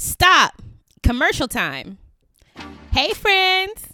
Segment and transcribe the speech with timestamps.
[0.00, 0.62] Stop.
[1.02, 1.98] Commercial time.
[2.92, 3.88] Hey, friends.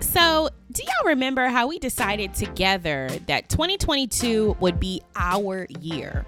[0.00, 6.24] So, do y'all remember how we decided together that 2022 would be our year?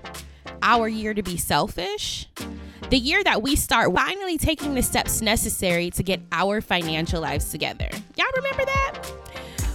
[0.61, 2.29] Our year to be selfish?
[2.91, 7.51] The year that we start finally taking the steps necessary to get our financial lives
[7.51, 7.89] together.
[8.17, 9.03] Y'all remember that?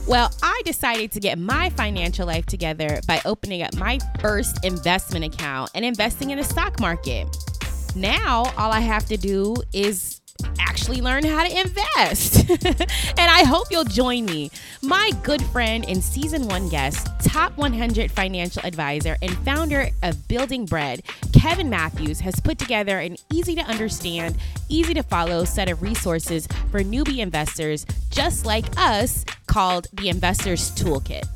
[0.07, 5.25] Well, I decided to get my financial life together by opening up my first investment
[5.25, 7.35] account and investing in the stock market.
[7.95, 10.21] Now, all I have to do is
[10.59, 12.49] actually learn how to invest.
[12.49, 14.51] and I hope you'll join me.
[14.81, 20.65] My good friend and season one guest, top 100 financial advisor, and founder of Building
[20.65, 21.01] Bread,
[21.33, 24.37] Kevin Matthews, has put together an easy to understand,
[24.69, 30.71] easy to follow set of resources for newbie investors just like us called the Investor's
[30.71, 31.27] Toolkit.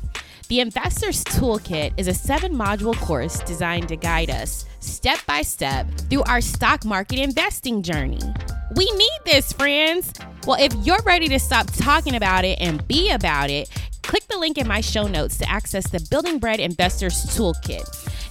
[0.48, 5.86] The Investor's Toolkit is a seven module course designed to guide us step by step
[6.10, 8.20] through our stock market investing journey.
[8.76, 10.12] We need this, friends.
[10.46, 13.68] Well, if you're ready to stop talking about it and be about it,
[14.02, 17.84] click the link in my show notes to access the Building Bread Investors Toolkit.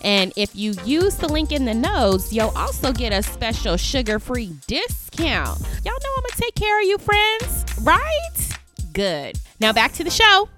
[0.04, 4.20] And if you use the link in the notes, you'll also get a special sugar
[4.20, 5.60] free discount.
[5.84, 8.58] Y'all know I'm gonna take care of you, friends, right?
[8.92, 9.40] Good.
[9.60, 10.50] Now back to the show.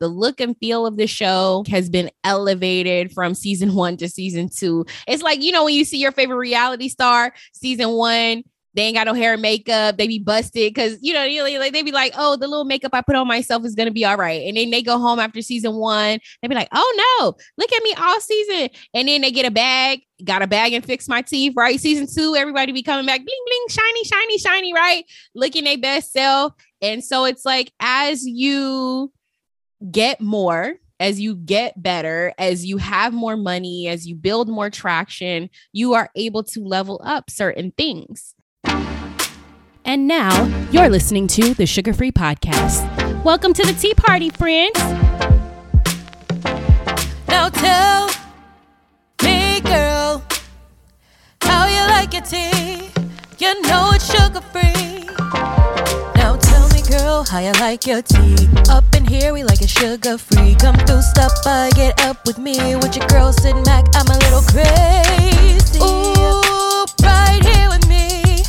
[0.00, 4.48] The look and feel of the show has been elevated from season one to season
[4.48, 4.84] two.
[5.06, 8.96] It's like, you know, when you see your favorite reality star, season one, they ain't
[8.96, 9.96] got no hair and makeup.
[9.96, 13.14] They be busted because you know they be like, "Oh, the little makeup I put
[13.14, 16.18] on myself is gonna be all right." And then they go home after season one.
[16.42, 19.50] They be like, "Oh no, look at me all season." And then they get a
[19.50, 21.54] bag, got a bag and fix my teeth.
[21.56, 24.74] Right, season two, everybody be coming back, bling bling, shiny, shiny, shiny.
[24.74, 26.52] Right, looking their best self.
[26.82, 29.12] And so it's like as you
[29.90, 34.70] get more, as you get better, as you have more money, as you build more
[34.70, 38.34] traction, you are able to level up certain things.
[39.84, 43.22] And now you're listening to the Sugar Free Podcast.
[43.24, 44.78] Welcome to the Tea Party, friends.
[47.28, 48.08] Now tell
[49.22, 50.22] me, girl,
[51.42, 52.90] how you like your tea.
[53.38, 54.83] You know it's sugar free
[57.28, 58.48] how you like your tea?
[58.68, 60.54] Up in here, we like it sugar free.
[60.54, 62.76] Come through, stop by, get up with me.
[62.76, 65.78] With your girl sitting back, I'm a little crazy.
[65.80, 68.42] Ooh, right here with me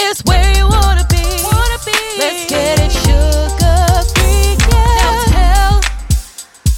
[0.00, 1.22] is where you wanna be.
[1.44, 1.96] Wanna be.
[2.18, 5.00] Let's get it sugar free, yeah.
[5.00, 5.74] Now tell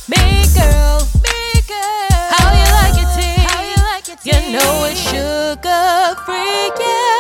[0.09, 1.39] me, girl, me,
[1.69, 3.37] girl, how you like your tea?
[3.49, 4.31] How you like your tea?
[4.31, 7.12] You know it's sugar free, yeah.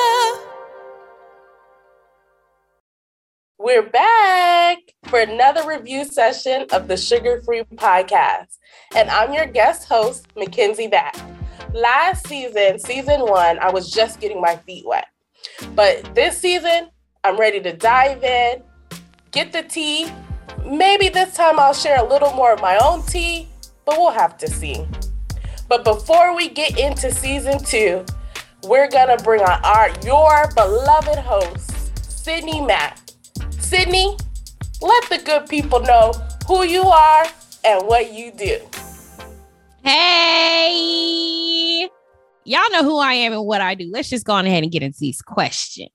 [3.64, 8.58] We're back for another review session of the Sugar Free Podcast.
[8.96, 11.14] And I'm your guest host, Mackenzie Mack.
[11.72, 15.06] Last season, season one, I was just getting my feet wet.
[15.76, 16.90] But this season,
[17.22, 18.64] I'm ready to dive in,
[19.30, 20.10] get the tea.
[20.66, 23.48] Maybe this time I'll share a little more of my own tea,
[23.84, 24.84] but we'll have to see.
[25.68, 28.04] But before we get into season two,
[28.64, 33.01] we're gonna bring on our your beloved host, Sydney Mack.
[33.72, 34.16] Sydney,
[34.82, 36.12] let the good people know
[36.46, 37.24] who you are
[37.64, 38.58] and what you do.
[39.82, 40.68] Hey,
[42.44, 43.88] y'all know who I am and what I do.
[43.90, 45.88] Let's just go on ahead and get into these questions.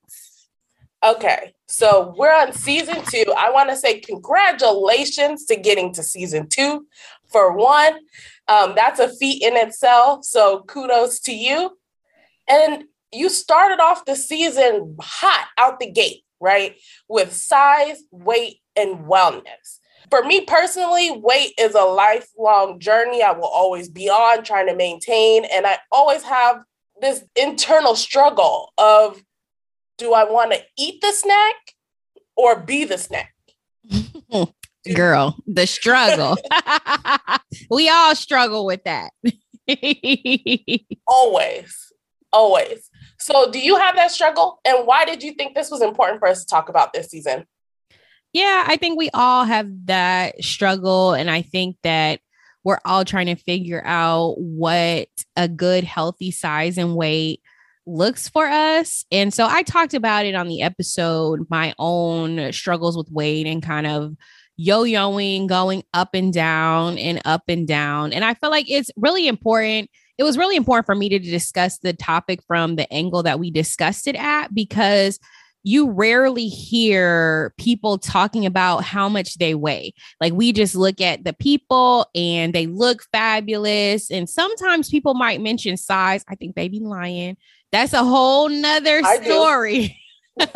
[1.06, 3.32] Okay, so we're on season two.
[3.38, 6.88] I want to say congratulations to getting to season two.
[7.32, 8.00] For one,
[8.48, 10.26] um, that's a feat in itself.
[10.26, 11.78] So kudos to you.
[12.50, 16.76] And you started off the season hot out the gate right?
[17.08, 19.80] With size, weight, and wellness.
[20.10, 24.76] For me personally, weight is a lifelong journey I will always be on trying to
[24.76, 25.46] maintain.
[25.46, 26.62] And I always have
[27.02, 29.22] this internal struggle of
[29.98, 31.56] do I want to eat the snack
[32.36, 33.34] or be the snack?
[34.96, 36.38] Girl, the struggle.
[37.70, 39.12] we all struggle with that.
[41.08, 41.94] always,
[42.32, 42.90] always.
[43.20, 44.60] So, do you have that struggle?
[44.66, 47.46] And why did you think this was important for us to talk about this season?
[48.34, 51.14] Yeah, I think we all have that struggle.
[51.14, 52.20] And I think that
[52.64, 57.42] we're all trying to figure out what a good, healthy size and weight
[57.86, 59.06] looks for us.
[59.12, 63.64] And so I talked about it on the episode, my own struggles with weight and
[63.64, 64.16] kind of
[64.58, 68.12] yo yoing, going up and down and up and down.
[68.12, 71.80] And I feel like it's really important it was really important for me to discuss
[71.80, 75.20] the topic from the angle that we discussed it at because
[75.64, 79.94] you rarely hear people talking about how much they weigh.
[80.22, 84.10] Like we just look at the people and they look fabulous.
[84.10, 86.24] And sometimes people might mention size.
[86.30, 87.36] I think baby lion.
[87.72, 90.00] That's a whole nother story.
[90.38, 90.50] There's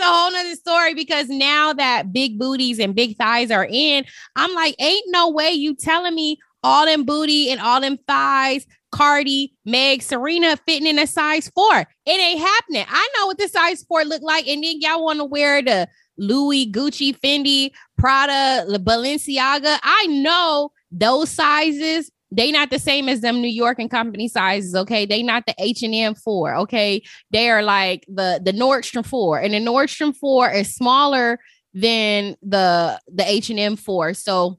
[0.00, 4.52] a whole nother story because now that big booties and big thighs are in, I'm
[4.54, 9.54] like, ain't no way you telling me all them booty and all them thighs Cardi,
[9.64, 11.80] Meg, Serena fitting in a size four.
[11.80, 12.86] It ain't happening.
[12.88, 14.46] I know what the size four look like.
[14.46, 19.78] And then y'all want to wear the Louis, Gucci, Fendi, Prada, Balenciaga.
[19.82, 22.10] I know those sizes.
[22.30, 25.06] They not the same as them New York and company sizes, okay?
[25.06, 27.02] They not the H&M 4, okay?
[27.30, 31.38] They are like the the Nordstrom 4 and the Nordstrom 4 is smaller
[31.72, 34.12] than the the H&M 4.
[34.12, 34.58] So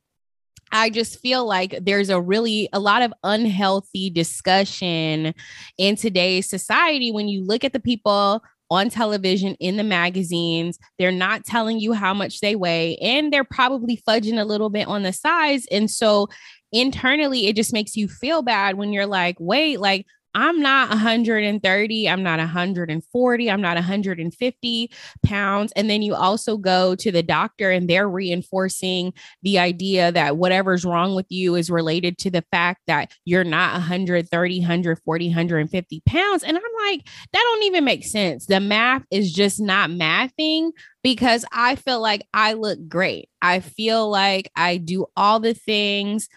[0.71, 5.33] I just feel like there's a really a lot of unhealthy discussion
[5.77, 11.11] in today's society when you look at the people on television in the magazines they're
[11.11, 15.01] not telling you how much they weigh and they're probably fudging a little bit on
[15.01, 16.27] the size and so
[16.71, 20.05] internally it just makes you feel bad when you're like wait like
[20.35, 24.91] I'm not 130, I'm not 140, I'm not 150
[25.23, 25.73] pounds.
[25.75, 30.85] And then you also go to the doctor and they're reinforcing the idea that whatever's
[30.85, 36.43] wrong with you is related to the fact that you're not 130, 140, 150 pounds.
[36.43, 38.45] And I'm like, that don't even make sense.
[38.45, 40.71] The math is just not mathing
[41.03, 43.29] because I feel like I look great.
[43.41, 46.27] I feel like I do all the things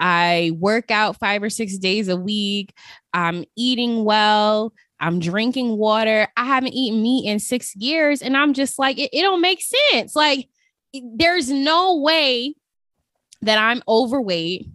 [0.00, 2.72] I work out five or six days a week.
[3.12, 4.72] I'm eating well.
[5.00, 6.28] I'm drinking water.
[6.36, 8.22] I haven't eaten meat in six years.
[8.22, 9.62] And I'm just like, it, it don't make
[9.92, 10.16] sense.
[10.16, 10.48] Like,
[10.92, 12.54] there's no way
[13.42, 14.66] that I'm overweight,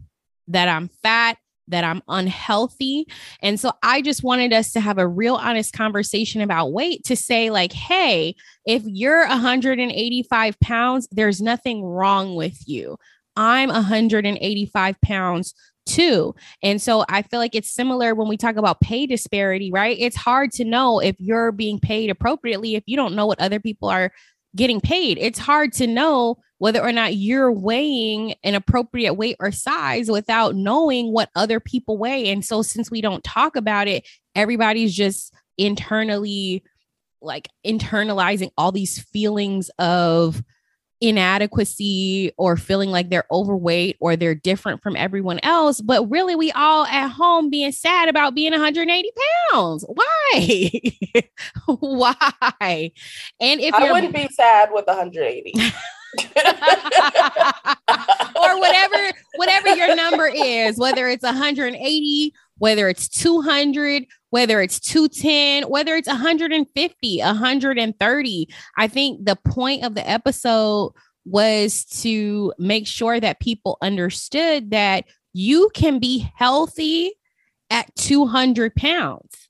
[0.47, 1.37] that I'm fat,
[1.67, 3.07] that I'm unhealthy.
[3.41, 7.15] And so I just wanted us to have a real honest conversation about weight to
[7.15, 8.35] say, like, hey,
[8.65, 12.97] if you're 185 pounds, there's nothing wrong with you.
[13.35, 15.53] I'm 185 pounds
[15.85, 16.33] too.
[16.61, 19.97] And so I feel like it's similar when we talk about pay disparity, right?
[19.99, 23.59] It's hard to know if you're being paid appropriately if you don't know what other
[23.59, 24.11] people are
[24.55, 25.17] getting paid.
[25.19, 30.55] It's hard to know whether or not you're weighing an appropriate weight or size without
[30.55, 32.29] knowing what other people weigh.
[32.29, 36.63] And so since we don't talk about it, everybody's just internally
[37.21, 40.43] like internalizing all these feelings of
[41.03, 45.81] inadequacy or feeling like they're overweight or they're different from everyone else.
[45.81, 49.11] But really, we all at home being sad about being 180
[49.51, 49.85] pounds.
[49.87, 50.71] Why?
[51.67, 52.91] Why?
[53.39, 55.53] And if I wouldn't be sad with 180.
[58.35, 65.69] or whatever whatever your number is whether it's 180 whether it's 200 whether it's 210
[65.69, 70.91] whether it's 150 130 i think the point of the episode
[71.23, 77.13] was to make sure that people understood that you can be healthy
[77.69, 79.42] at 200 pounds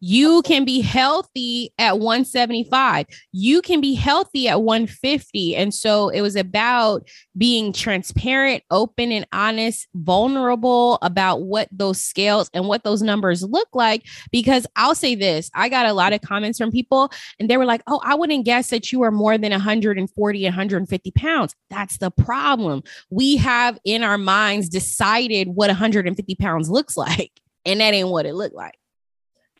[0.00, 3.06] you can be healthy at 175.
[3.32, 5.56] You can be healthy at 150.
[5.56, 12.50] And so it was about being transparent, open, and honest, vulnerable about what those scales
[12.54, 14.04] and what those numbers look like.
[14.30, 17.64] Because I'll say this I got a lot of comments from people, and they were
[17.64, 21.54] like, Oh, I wouldn't guess that you are more than 140, 150 pounds.
[21.70, 22.82] That's the problem.
[23.10, 27.32] We have in our minds decided what 150 pounds looks like,
[27.64, 28.76] and that ain't what it looked like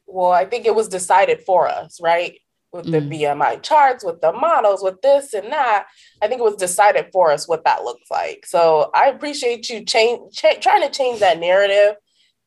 [0.06, 2.38] well, I think it was decided for us, right?
[2.72, 3.20] With the mm.
[3.20, 5.86] BMI charts, with the models, with this and that.
[6.20, 8.44] I think it was decided for us what that looks like.
[8.46, 11.96] So I appreciate you change, ch- trying to change that narrative.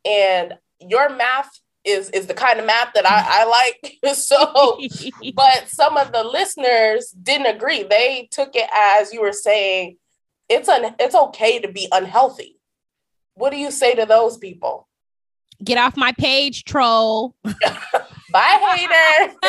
[0.06, 1.50] And your math
[1.86, 4.16] is is the kind of math that I, I like.
[4.16, 4.80] so,
[5.34, 7.84] but some of the listeners didn't agree.
[7.84, 9.98] They took it as you were saying,
[10.50, 12.60] it's un, it's okay to be unhealthy.
[13.36, 14.89] What do you say to those people?
[15.64, 17.36] Get off my page, troll.
[18.32, 19.34] Bye, hater.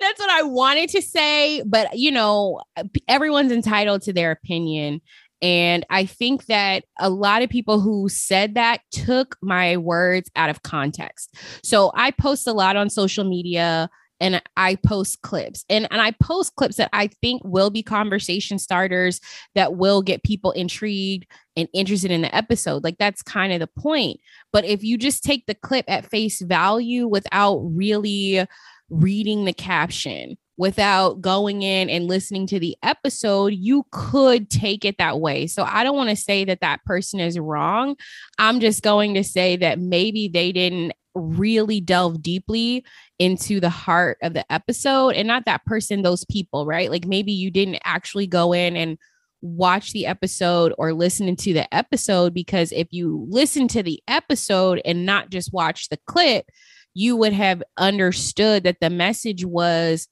[0.00, 1.62] That's what I wanted to say.
[1.66, 2.60] But, you know,
[3.08, 5.00] everyone's entitled to their opinion.
[5.42, 10.50] And I think that a lot of people who said that took my words out
[10.50, 11.34] of context.
[11.64, 13.90] So I post a lot on social media
[14.22, 18.58] and I post clips and, and I post clips that I think will be conversation
[18.58, 19.20] starters
[19.54, 21.26] that will get people intrigued
[21.56, 22.84] and interested in the episode.
[22.84, 24.20] Like that's kind of the point.
[24.52, 28.46] But if you just take the clip at face value without really
[28.88, 34.98] reading the caption, without going in and listening to the episode, you could take it
[34.98, 35.48] that way.
[35.48, 37.96] So I don't want to say that that person is wrong.
[38.38, 42.84] I'm just going to say that maybe they didn't really delve deeply
[43.18, 46.90] into the heart of the episode and not that person, those people, right?
[46.90, 48.98] Like maybe you didn't actually go in and
[49.42, 54.80] watch the episode or listen to the episode because if you listen to the episode
[54.84, 56.46] and not just watch the clip,
[56.94, 60.08] you would have understood that the message was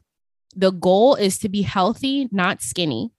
[0.57, 3.13] the goal is to be healthy, not skinny.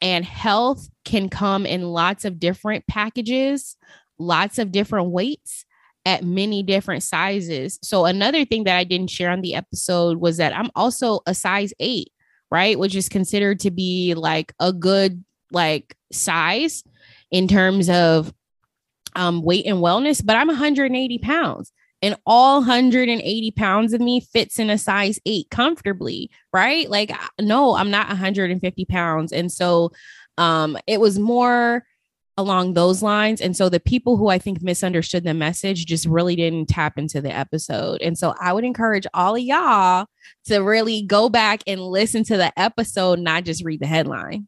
[0.00, 3.76] And health can come in lots of different packages,
[4.18, 5.64] lots of different weights
[6.08, 7.78] at many different sizes.
[7.82, 11.34] So, another thing that I didn't share on the episode was that I'm also a
[11.34, 12.12] size eight,
[12.50, 12.78] right?
[12.78, 15.22] Which is considered to be like a good
[15.52, 16.82] like size
[17.30, 18.32] in terms of
[19.16, 24.58] um, weight and wellness, but I'm 180 pounds and all 180 pounds of me fits
[24.58, 26.88] in a size eight comfortably, right?
[26.88, 29.30] Like, no, I'm not 150 pounds.
[29.32, 29.92] And so
[30.38, 31.84] um, it was more
[32.38, 33.40] along those lines.
[33.40, 37.20] And so the people who I think misunderstood the message just really didn't tap into
[37.20, 38.00] the episode.
[38.00, 40.06] And so I would encourage all of y'all
[40.46, 44.46] to really go back and listen to the episode, not just read the headline.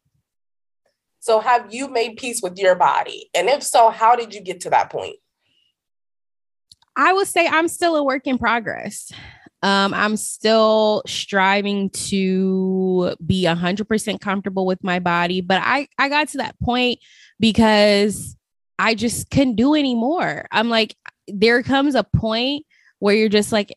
[1.23, 3.29] So, have you made peace with your body?
[3.35, 5.17] And if so, how did you get to that point?
[6.97, 9.13] I would say I'm still a work in progress.
[9.63, 16.29] Um, I'm still striving to be 100% comfortable with my body, but I I got
[16.29, 16.99] to that point
[17.39, 18.37] because
[18.79, 20.47] I just couldn't do anymore.
[20.51, 20.97] I'm like
[21.29, 22.65] there comes a point
[22.99, 23.73] where you're just like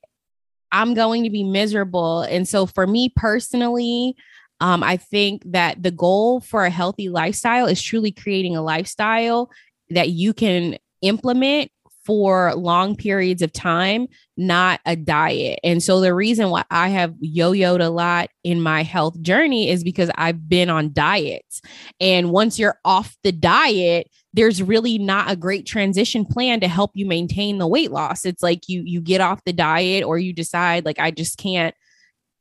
[0.72, 2.22] I'm going to be miserable.
[2.22, 4.16] And so for me personally,
[4.60, 9.52] um, I think that the goal for a healthy lifestyle is truly creating a lifestyle
[9.90, 11.70] that you can implement
[12.06, 15.60] for long periods of time, not a diet.
[15.64, 19.84] And so the reason why I have yo-yoed a lot in my health journey is
[19.84, 21.62] because I've been on diets.
[22.00, 26.92] And once you're off the diet, there's really not a great transition plan to help
[26.96, 28.26] you maintain the weight loss.
[28.26, 31.76] It's like you you get off the diet or you decide like I just can't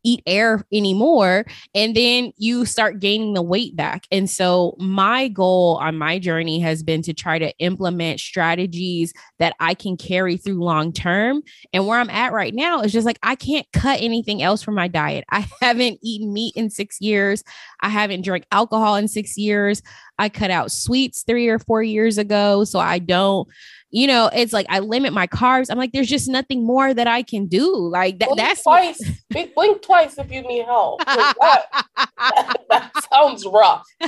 [0.04, 1.44] eat air anymore
[1.74, 4.06] and then you start gaining the weight back.
[4.10, 9.54] And so my goal on my journey has been to try to implement strategies that
[9.60, 11.42] i can carry through long term.
[11.72, 14.74] And where i'm at right now is just like i can't cut anything else from
[14.74, 15.24] my diet.
[15.30, 17.42] I haven't eaten meat in six years.
[17.80, 19.82] I haven't drank alcohol in six years.
[20.18, 23.48] I cut out sweets three or four years ago so i don't
[23.92, 25.66] you know, it's like I limit my carbs.
[25.70, 27.70] I'm like, there's just nothing more that I can do.
[27.76, 28.30] Like that.
[28.30, 28.98] Blink that's twice.
[29.30, 29.54] What...
[29.54, 31.04] Blink twice if you need help.
[31.04, 31.66] That,
[32.70, 33.86] that sounds rough.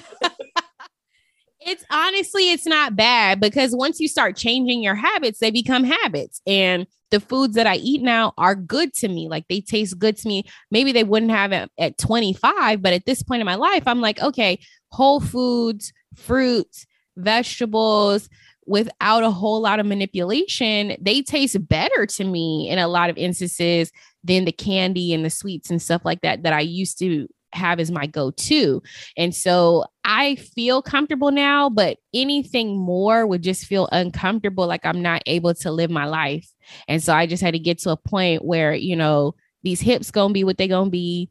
[1.61, 6.41] it's honestly, it's not bad because once you start changing your habits, they become habits.
[6.47, 9.29] And the foods that I eat now are good to me.
[9.29, 10.45] Like they taste good to me.
[10.71, 14.01] Maybe they wouldn't have it at 25, but at this point in my life, I'm
[14.01, 16.87] like, okay, whole foods, fruits,
[17.17, 18.31] vegetables,
[18.67, 23.17] without a whole lot of manipulation, they taste better to me in a lot of
[23.17, 23.93] instances
[24.23, 27.79] than the candy and the sweets and stuff like that that I used to have
[27.79, 28.83] as my go-to.
[29.17, 35.03] And so I feel comfortable now, but anything more would just feel uncomfortable like I'm
[35.03, 36.51] not able to live my life.
[36.89, 40.11] And so I just had to get to a point where, you know, these hips
[40.11, 41.31] to be what they to be.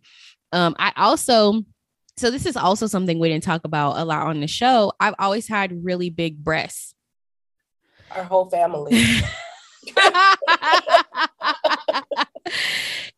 [0.52, 1.64] Um I also
[2.18, 4.94] so this is also something we didn't talk about a lot on the show.
[5.00, 6.93] I've always had really big breasts
[8.16, 8.98] our whole family.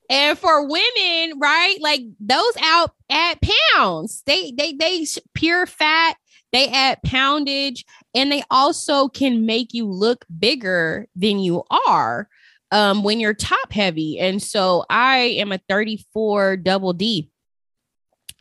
[0.09, 1.77] and for women, right?
[1.79, 3.39] Like those out at
[3.73, 4.23] pounds.
[4.25, 6.17] They they they pure fat,
[6.51, 12.27] they add poundage, and they also can make you look bigger than you are
[12.71, 14.19] um when you're top heavy.
[14.19, 17.29] And so I am a 34 double D.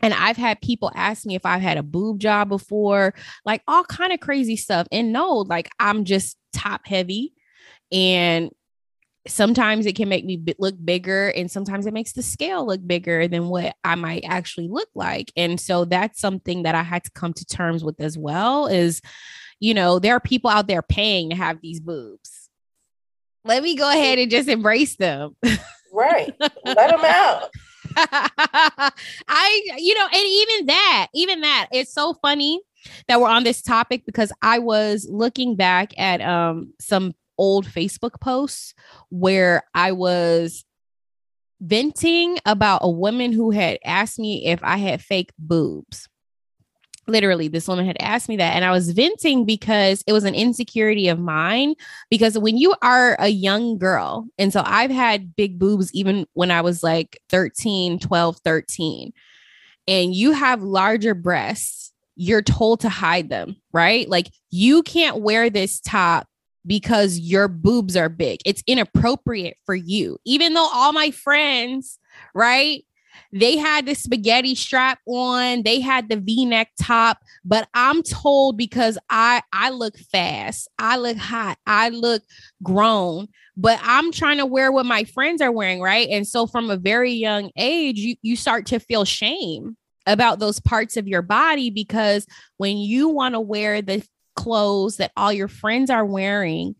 [0.02, 3.14] And I've had people ask me if I've had a boob job before,
[3.46, 4.86] like all kind of crazy stuff.
[4.92, 7.34] And no, like I'm just top heavy
[7.92, 8.50] and
[9.26, 12.86] sometimes it can make me b- look bigger and sometimes it makes the scale look
[12.86, 15.32] bigger than what I might actually look like.
[15.36, 19.00] And so that's something that I had to come to terms with as well is
[19.60, 22.50] you know, there are people out there paying to have these boobs.
[23.44, 25.36] Let me go ahead and just embrace them.
[25.92, 26.34] Right.
[26.64, 27.50] Let them out.
[27.96, 32.60] I, you know, and even that, even that, it's so funny
[33.08, 38.20] that we're on this topic because I was looking back at um some old Facebook
[38.20, 38.74] posts
[39.10, 40.64] where I was
[41.60, 46.08] venting about a woman who had asked me if I had fake boobs.
[47.06, 50.34] Literally this woman had asked me that and i was venting because it was an
[50.34, 51.74] insecurity of mine
[52.08, 56.50] because when you are a young girl and so i've had big boobs even when
[56.50, 59.12] i was like 13 12 13
[59.86, 65.50] and you have larger breasts you're told to hide them right like you can't wear
[65.50, 66.28] this top
[66.66, 68.40] because your boobs are big.
[68.44, 70.18] It's inappropriate for you.
[70.24, 71.98] Even though all my friends,
[72.34, 72.84] right?
[73.32, 78.98] They had the spaghetti strap on, they had the V-neck top, but I'm told because
[79.08, 82.22] I I look fast, I look hot, I look
[82.62, 86.08] grown, but I'm trying to wear what my friends are wearing, right?
[86.08, 89.76] And so from a very young age, you you start to feel shame
[90.06, 94.06] about those parts of your body because when you want to wear the
[94.36, 96.74] clothes that all your friends are wearing,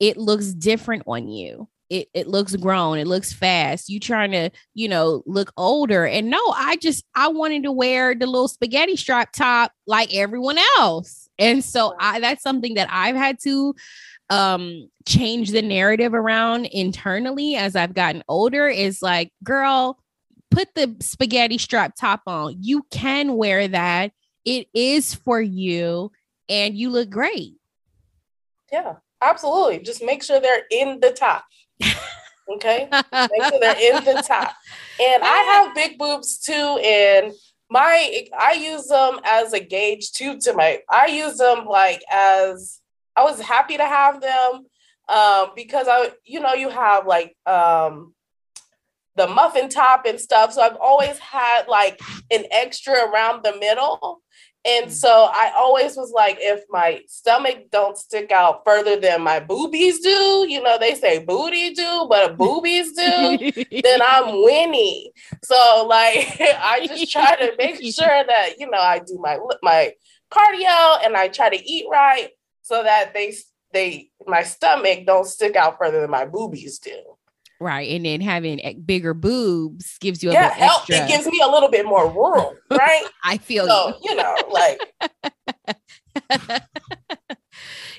[0.00, 1.68] it looks different on you.
[1.88, 3.88] It, it looks grown, it looks fast.
[3.88, 6.04] You trying to, you know, look older.
[6.04, 10.58] And no, I just I wanted to wear the little spaghetti strap top like everyone
[10.78, 11.28] else.
[11.38, 13.74] And so I that's something that I've had to
[14.30, 20.00] um change the narrative around internally as I've gotten older is like, girl,
[20.56, 22.56] put the spaghetti strap top on.
[22.62, 24.12] You can wear that.
[24.46, 26.10] It is for you
[26.48, 27.56] and you look great.
[28.72, 29.80] Yeah, absolutely.
[29.80, 31.44] Just make sure they're in the top.
[32.48, 32.88] Okay.
[33.12, 34.54] make sure they're in the top.
[34.98, 36.52] And I have big boobs too.
[36.82, 37.34] And
[37.68, 42.80] my I use them as a gauge too to my I use them like as
[43.16, 44.66] I was happy to have them
[45.08, 48.14] um because I you know you have like um
[49.16, 54.22] the muffin top and stuff so I've always had like an extra around the middle
[54.66, 54.90] and mm.
[54.90, 60.00] so I always was like, if my stomach don't stick out further than my boobies
[60.00, 65.10] do, you know, they say booty do, but boobies do, then I'm winning.
[65.44, 69.92] So like, I just try to make sure that you know I do my my
[70.32, 72.30] cardio and I try to eat right
[72.62, 73.34] so that they
[73.72, 77.15] they my stomach don't stick out further than my boobies do.
[77.60, 77.90] Right.
[77.90, 80.84] And then having bigger boobs gives you a yeah, help.
[80.88, 83.04] It gives me a little bit more room, right?
[83.24, 84.10] I feel so, you.
[84.10, 84.80] you know, like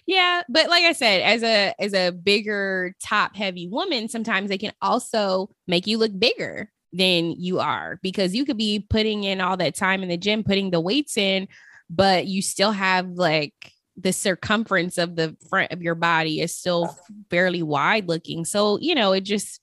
[0.06, 4.58] yeah, but like I said, as a as a bigger top heavy woman, sometimes they
[4.58, 9.42] can also make you look bigger than you are because you could be putting in
[9.42, 11.48] all that time in the gym, putting the weights in,
[11.90, 13.54] but you still have like
[13.98, 16.96] the circumference of the front of your body is still
[17.30, 18.46] fairly wide looking.
[18.46, 19.60] So, you know, it just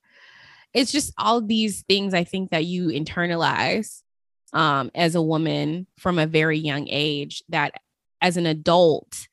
[0.72, 4.02] it's just all these things I think that you internalize
[4.52, 7.74] um as a woman from a very young age that
[8.20, 9.28] as an adult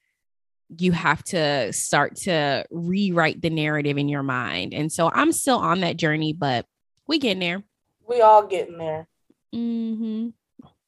[0.77, 4.73] you have to start to rewrite the narrative in your mind.
[4.73, 6.65] And so I'm still on that journey, but
[7.07, 7.63] we getting there.
[8.07, 9.07] We all getting there.
[9.53, 10.29] Mm-hmm.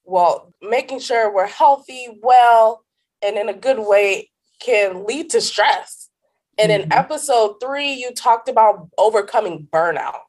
[0.05, 2.83] Well, making sure we're healthy, well,
[3.23, 6.09] and in a good way can lead to stress.
[6.57, 6.83] And mm-hmm.
[6.83, 10.21] in episode three, you talked about overcoming burnout.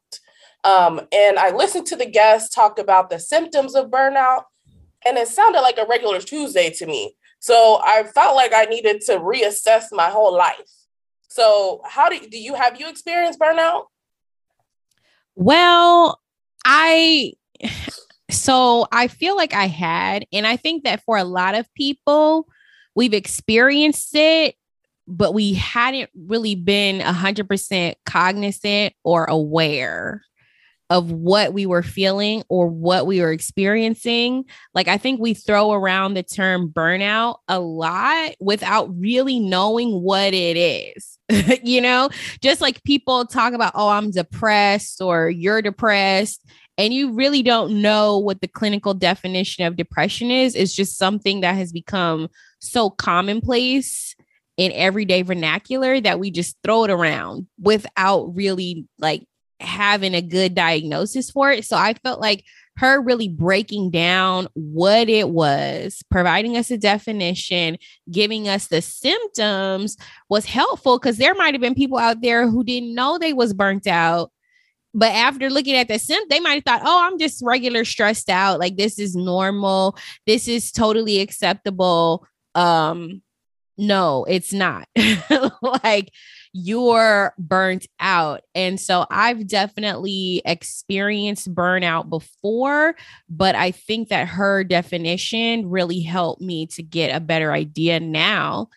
[0.63, 4.43] Um, and I listened to the guests talk about the symptoms of burnout,
[5.05, 7.15] and it sounded like a regular Tuesday to me.
[7.39, 10.71] So I felt like I needed to reassess my whole life.
[11.29, 13.83] So, how do, do you have you experienced burnout?
[15.35, 16.19] Well,
[16.65, 17.33] I
[18.31, 22.47] so I feel like I had, and I think that for a lot of people,
[22.95, 24.55] we've experienced it,
[25.07, 30.21] but we hadn't really been 100% cognizant or aware
[30.89, 34.45] of what we were feeling or what we were experiencing.
[34.73, 40.33] Like, I think we throw around the term burnout a lot without really knowing what
[40.33, 41.17] it is.
[41.63, 42.09] you know,
[42.41, 46.45] just like people talk about, oh, I'm depressed or you're depressed
[46.77, 51.41] and you really don't know what the clinical definition of depression is, it's just something
[51.41, 52.27] that has become
[52.65, 54.15] so commonplace
[54.57, 59.25] in everyday vernacular that we just throw it around without really like
[59.59, 61.65] having a good diagnosis for it.
[61.65, 62.43] So I felt like
[62.77, 67.77] her really breaking down what it was, providing us a definition,
[68.11, 69.97] giving us the symptoms
[70.29, 73.53] was helpful because there might have been people out there who didn't know they was
[73.53, 74.31] burnt out
[74.95, 78.29] but after looking at the sim, they might have thought, oh, I'm just regular stressed
[78.29, 78.61] out.
[78.61, 79.97] Like this is normal.
[80.25, 82.25] This is totally acceptable.
[82.55, 83.21] Um,
[83.77, 84.87] no, it's not.
[85.61, 86.11] like
[86.53, 88.41] you're burnt out.
[88.55, 92.95] And so I've definitely experienced burnout before,
[93.29, 98.69] but I think that her definition really helped me to get a better idea now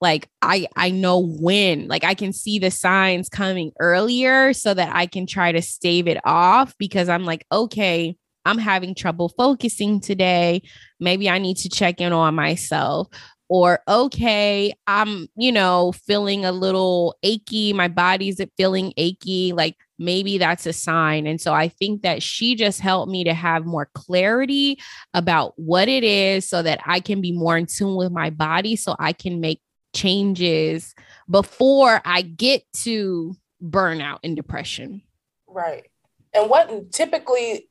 [0.00, 4.94] like i i know when like i can see the signs coming earlier so that
[4.94, 8.16] i can try to stave it off because i'm like okay
[8.48, 10.62] i'm having trouble focusing today.
[11.00, 13.08] Maybe i need to check in on myself.
[13.50, 17.72] Or okay i'm you know feeling a little achy.
[17.72, 19.52] My body's feeling achy.
[19.52, 21.26] Like maybe that's a sign.
[21.26, 24.78] And so i think that she just helped me to have more clarity
[25.14, 28.76] about what it is so that i can be more in tune with my body
[28.76, 29.60] so i can make
[29.94, 30.94] changes
[31.28, 35.02] before I get to burnout and depression.
[35.46, 35.86] Right.
[36.34, 37.67] And what typically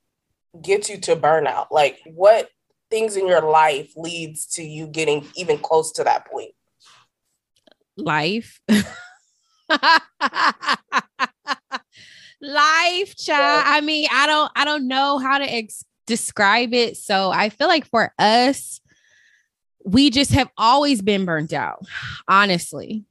[0.62, 1.68] gets you to burnout?
[1.72, 2.50] Like what
[2.90, 6.52] things in your life leads to you getting even close to that point?
[7.98, 8.60] Life.
[12.40, 13.64] Life, child.
[13.66, 16.98] I mean, I don't I don't know how to ex- describe it.
[16.98, 18.80] So I feel like for us,
[19.84, 21.84] we just have always been burnt out,
[22.28, 23.06] honestly.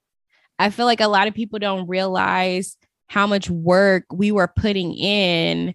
[0.59, 2.76] I feel like a lot of people don't realize
[3.09, 5.74] how much work we were putting in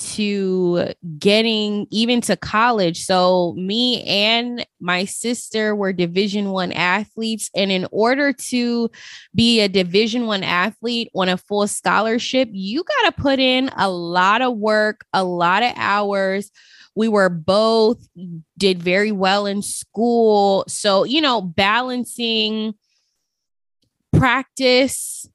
[0.00, 3.04] to getting even to college.
[3.04, 7.50] So me and my sister were division 1 athletes.
[7.54, 8.90] And in order to
[9.34, 13.90] be a division 1 athlete on a full scholarship you got to put in a
[13.90, 16.50] lot of work a lot of hours.
[16.94, 18.08] We were both
[18.58, 20.64] did very well in school.
[20.66, 22.74] So you know balancing
[24.12, 25.28] practice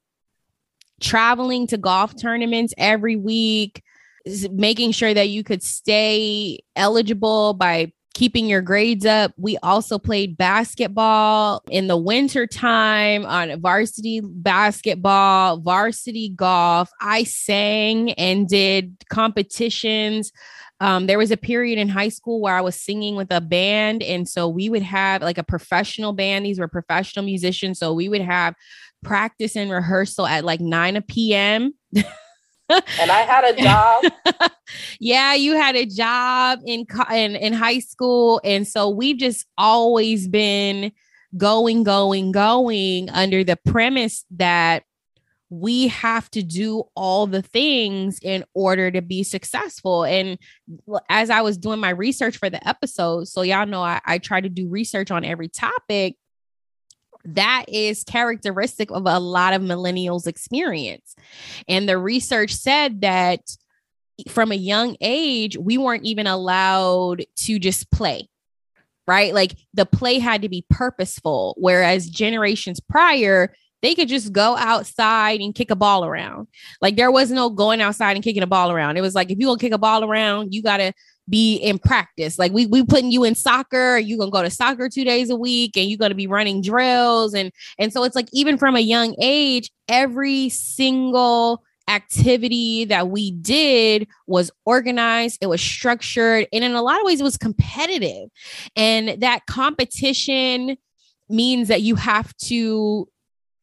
[1.00, 3.82] traveling to golf tournaments every week,
[4.50, 9.32] making sure that you could stay eligible by keeping your grades up.
[9.36, 16.90] We also played basketball in the winter time on varsity basketball, varsity golf.
[16.98, 20.32] I sang and did competitions.
[20.80, 24.02] Um, there was a period in high school where I was singing with a band.
[24.02, 26.46] And so we would have like a professional band.
[26.46, 27.78] These were professional musicians.
[27.78, 28.54] So we would have
[29.04, 31.74] practice and rehearsal at like 9 p.m.
[32.68, 34.50] and I had a job.
[35.00, 40.28] yeah, you had a job in, in in high school, and so we've just always
[40.28, 40.92] been
[41.36, 44.84] going, going, going under the premise that
[45.48, 50.04] we have to do all the things in order to be successful.
[50.04, 50.38] And
[51.08, 54.40] as I was doing my research for the episode, so y'all know I, I try
[54.40, 56.16] to do research on every topic
[57.34, 61.14] that is characteristic of a lot of millennials experience.
[61.68, 63.40] And the research said that
[64.28, 68.28] from a young age we weren't even allowed to just play
[69.08, 69.32] right?
[69.34, 75.40] Like the play had to be purposeful whereas generations prior they could just go outside
[75.40, 76.48] and kick a ball around.
[76.80, 78.96] Like there was no going outside and kicking a ball around.
[78.96, 80.92] It was like if you gonna kick a ball around you gotta
[81.28, 82.38] be in practice.
[82.38, 85.36] Like we we putting you in soccer, you gonna go to soccer two days a
[85.36, 88.80] week, and you're gonna be running drills, and and so it's like even from a
[88.80, 96.72] young age, every single activity that we did was organized, it was structured, and in
[96.72, 98.28] a lot of ways, it was competitive,
[98.76, 100.76] and that competition
[101.28, 103.08] means that you have to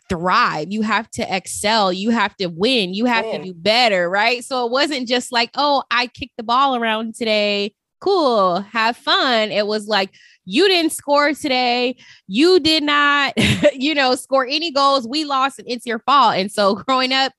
[0.09, 0.71] thrive.
[0.71, 1.91] You have to excel.
[1.93, 2.93] You have to win.
[2.93, 4.43] You have to do better, right?
[4.43, 7.73] So it wasn't just like, oh, I kicked the ball around today.
[7.99, 9.51] Cool, have fun.
[9.51, 10.13] It was like,
[10.45, 11.95] you didn't score today.
[12.27, 13.33] You did not,
[13.73, 15.07] you know, score any goals.
[15.07, 16.35] We lost and it's your fault.
[16.35, 17.31] And so growing up,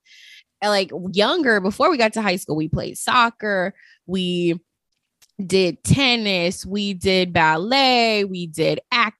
[0.62, 3.74] like younger, before we got to high school, we played soccer.
[4.06, 4.58] We
[5.44, 9.18] did tennis, we did ballet, we did acting,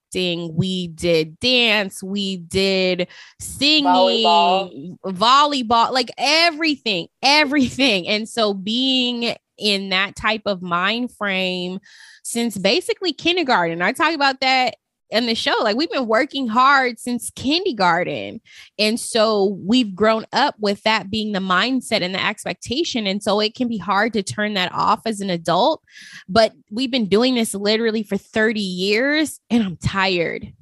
[0.55, 3.09] we did dance, we did
[3.41, 8.09] singing, volleyball, volleyball like everything, everything.
[8.09, 11.79] And so being in that type of mind frame
[12.23, 14.77] since basically kindergarten, I talk about that
[15.11, 15.55] in the show.
[15.61, 18.41] Like we've been working hard since kindergarten.
[18.79, 23.07] And so we've grown up with that being the mindset and the expectation.
[23.07, 25.83] And so it can be hard to turn that off as an adult.
[26.29, 30.53] But we've been doing this literally for 30 years and I'm tired.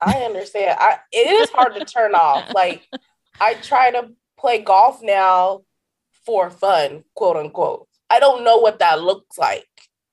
[0.00, 0.76] I understand.
[0.78, 2.44] I it is hard to turn off.
[2.54, 2.86] Like
[3.40, 5.62] I try to play golf now
[6.24, 7.86] for fun, quote unquote.
[8.08, 9.66] I don't know what that looks like.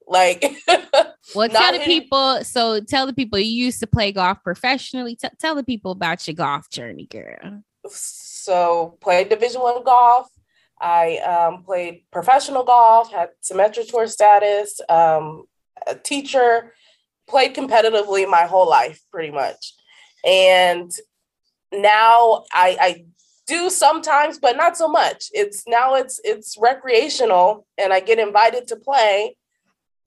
[0.08, 0.44] Like,
[1.36, 2.44] well, tell the people.
[2.44, 5.16] So, tell the people you used to play golf professionally.
[5.16, 7.64] T- tell the people about your golf journey, girl.
[7.88, 10.28] So, played Division One golf.
[10.80, 15.46] I um, played professional golf, had Symetra tour status, um,
[15.88, 16.74] a teacher,
[17.28, 19.74] played competitively my whole life, pretty much.
[20.26, 20.92] And
[21.72, 23.06] now I, I
[23.48, 25.30] do sometimes, but not so much.
[25.34, 29.36] It's now it's it's recreational, and I get invited to play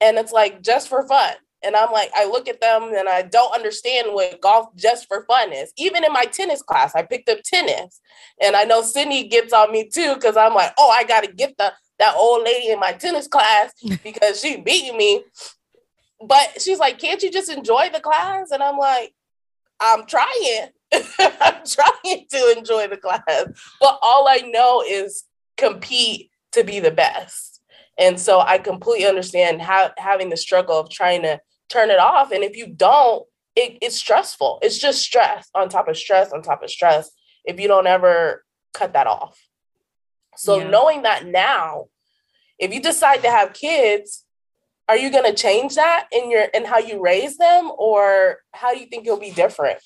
[0.01, 1.33] and it's like just for fun.
[1.63, 5.25] And I'm like, I look at them and I don't understand what golf just for
[5.25, 5.73] fun is.
[5.77, 7.99] Even in my tennis class, I picked up tennis.
[8.41, 11.57] And I know Sydney gets on me too, because I'm like, oh, I gotta get
[11.57, 15.23] the that old lady in my tennis class because she beat me.
[16.25, 18.51] But she's like, can't you just enjoy the class?
[18.51, 19.13] And I'm like,
[19.79, 20.69] I'm trying.
[21.19, 23.45] I'm trying to enjoy the class.
[23.79, 25.25] But all I know is
[25.57, 27.56] compete to be the best.
[27.97, 32.31] And so I completely understand how having the struggle of trying to turn it off.
[32.31, 34.59] And if you don't, it, it's stressful.
[34.61, 37.09] It's just stress on top of stress on top of stress
[37.43, 39.39] if you don't ever cut that off.
[40.35, 40.69] So Yeah.
[40.69, 41.87] knowing that now,
[42.59, 44.25] if you decide to have kids,
[44.87, 48.73] are you going to change that in your in how you raise them or how
[48.73, 49.79] do you think it'll be different?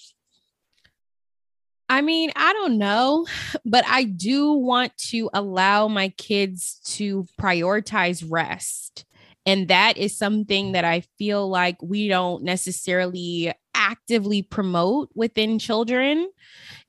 [1.92, 3.28] I mean, I don't know,
[3.66, 9.06] but I do want to allow my kids to prioritize rest.
[9.46, 16.30] And that is something that I feel like we don't necessarily actively promote within children.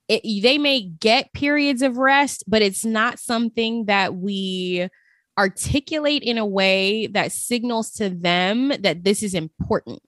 [0.07, 4.87] It, they may get periods of rest, but it's not something that we
[5.37, 10.01] articulate in a way that signals to them that this is important.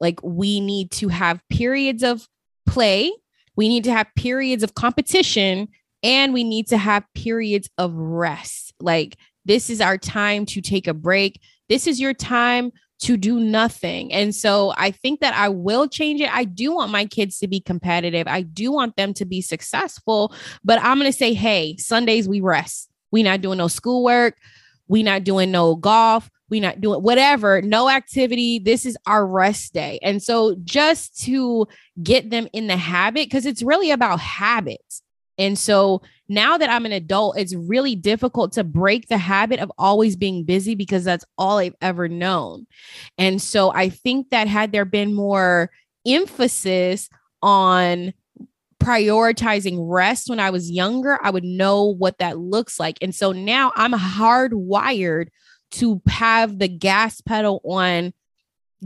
[0.00, 2.26] Like we need to have periods of
[2.66, 3.12] play
[3.60, 5.68] we need to have periods of competition
[6.02, 8.72] and we need to have periods of rest.
[8.80, 11.42] Like, this is our time to take a break.
[11.68, 14.14] This is your time to do nothing.
[14.14, 16.34] And so I think that I will change it.
[16.34, 18.26] I do want my kids to be competitive.
[18.26, 22.40] I do want them to be successful, but I'm going to say, hey, Sundays we
[22.40, 22.88] rest.
[23.10, 24.38] We not doing no schoolwork.
[24.88, 26.30] We not doing no golf.
[26.50, 28.58] We not doing whatever, no activity.
[28.58, 29.98] This is our rest day.
[30.02, 31.68] And so just to
[32.02, 35.02] get them in the habit, because it's really about habits.
[35.38, 39.72] And so now that I'm an adult, it's really difficult to break the habit of
[39.78, 42.66] always being busy because that's all I've ever known.
[43.16, 45.70] And so I think that had there been more
[46.06, 47.08] emphasis
[47.42, 48.12] on
[48.80, 52.98] prioritizing rest when I was younger, I would know what that looks like.
[53.00, 55.28] And so now I'm hardwired
[55.72, 58.12] to have the gas pedal on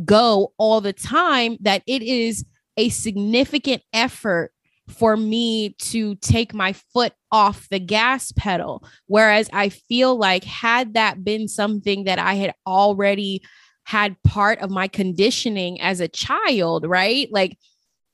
[0.04, 2.44] go all the time that it is
[2.76, 4.50] a significant effort
[4.88, 8.84] for me to take my foot off the gas pedal.
[9.06, 13.42] Whereas I feel like, had that been something that I had already
[13.84, 17.28] had part of my conditioning as a child, right?
[17.30, 17.58] Like,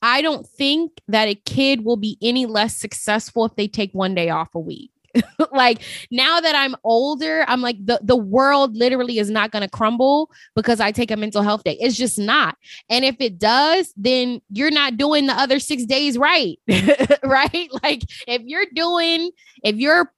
[0.02, 4.14] I don't think that a kid will be any less successful if they take one
[4.14, 4.90] day off a week.
[5.52, 9.68] like now that I'm older, I'm like the the world literally is not going to
[9.68, 11.76] crumble because I take a mental health day.
[11.80, 12.56] It's just not.
[12.88, 16.58] And if it does, then you're not doing the other 6 days right.
[17.24, 17.68] right?
[17.82, 19.30] Like if you're doing
[19.62, 20.12] if you're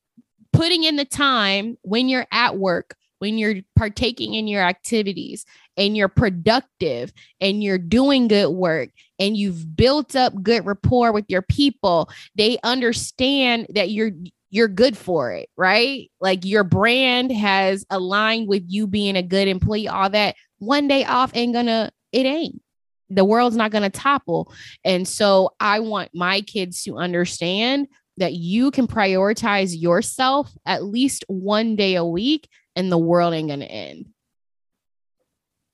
[0.53, 5.97] putting in the time when you're at work, when you're partaking in your activities and
[5.97, 11.43] you're productive and you're doing good work and you've built up good rapport with your
[11.43, 14.11] people, they understand that you're
[14.53, 16.11] you're good for it, right?
[16.21, 20.37] Like your brand has aligned with you being a good employee, all that.
[20.59, 22.61] One day off ain't gonna, it ain't.
[23.09, 24.53] The world's not gonna topple.
[24.85, 27.89] And so I want my kids to understand
[28.19, 33.49] that you can prioritize yourself at least one day a week and the world ain't
[33.49, 34.11] gonna end.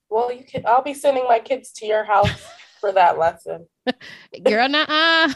[0.09, 2.31] Well, you can I'll be sending my kids to your house
[2.79, 3.67] for that lesson.
[4.43, 5.33] Girl, nah.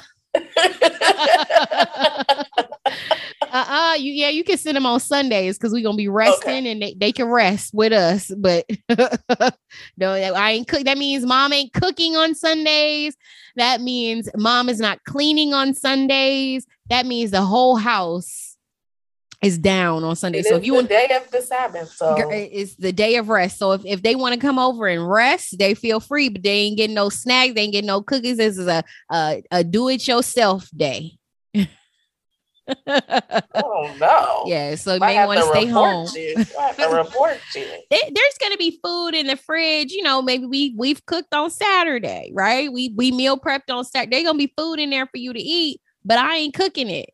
[3.51, 6.81] Uh-uh you yeah you can send them on sundays because we're gonna be resting and
[6.81, 8.65] they, they can rest with us but
[9.97, 13.15] no i ain't cook that means mom ain't cooking on sundays.
[13.55, 16.65] That means mom is not cleaning on sundays.
[16.89, 18.52] That means the whole house
[19.43, 20.39] is down on Sunday.
[20.39, 23.17] It so if you the want day of the Sabbath, so eh, It's the day
[23.17, 23.57] of rest.
[23.57, 26.61] So if, if they want to come over and rest, they feel free, but they
[26.61, 28.37] ain't getting no snacks, they ain't getting no cookies.
[28.37, 31.17] This is a a, a do it yourself day.
[32.87, 34.43] oh no.
[34.45, 36.07] yeah, so you I may want to stay home.
[36.15, 36.35] you.
[36.57, 37.67] I have to report you.
[37.91, 39.91] There's gonna be food in the fridge.
[39.91, 42.71] You know, maybe we we've cooked on Saturday, right?
[42.71, 44.11] We we meal prepped on Saturday.
[44.11, 47.09] There's gonna be food in there for you to eat, but I ain't cooking it.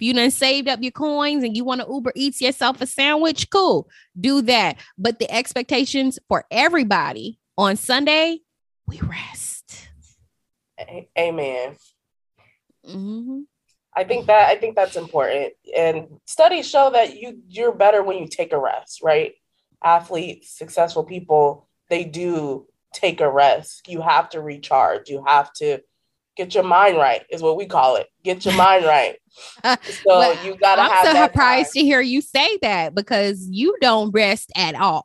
[0.00, 2.86] If you done saved up your coins and you want to Uber Eats yourself a
[2.86, 3.86] sandwich, cool,
[4.18, 4.78] do that.
[4.96, 8.38] But the expectations for everybody on Sunday,
[8.86, 9.90] we rest.
[11.18, 11.76] Amen.
[12.86, 13.44] Mhm.
[13.94, 15.52] I think that I think that's important.
[15.76, 19.34] And studies show that you you're better when you take a rest, right?
[19.84, 23.86] Athletes, successful people, they do take a rest.
[23.86, 25.10] You have to recharge.
[25.10, 25.82] You have to
[26.36, 28.08] get your mind right, is what we call it.
[28.24, 29.16] Get your mind right.
[29.84, 31.72] So Well, you gotta I'm have so that surprised time.
[31.74, 35.04] to hear you say that because you don't rest at all.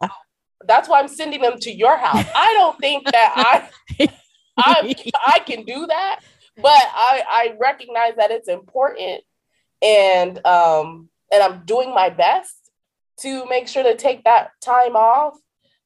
[0.65, 2.25] That's why I'm sending them to your house.
[2.35, 4.07] I don't think that I
[4.57, 4.95] I
[5.27, 6.21] I can do that,
[6.57, 9.21] but I I recognize that it's important
[9.81, 12.71] and um and I'm doing my best
[13.21, 15.37] to make sure to take that time off.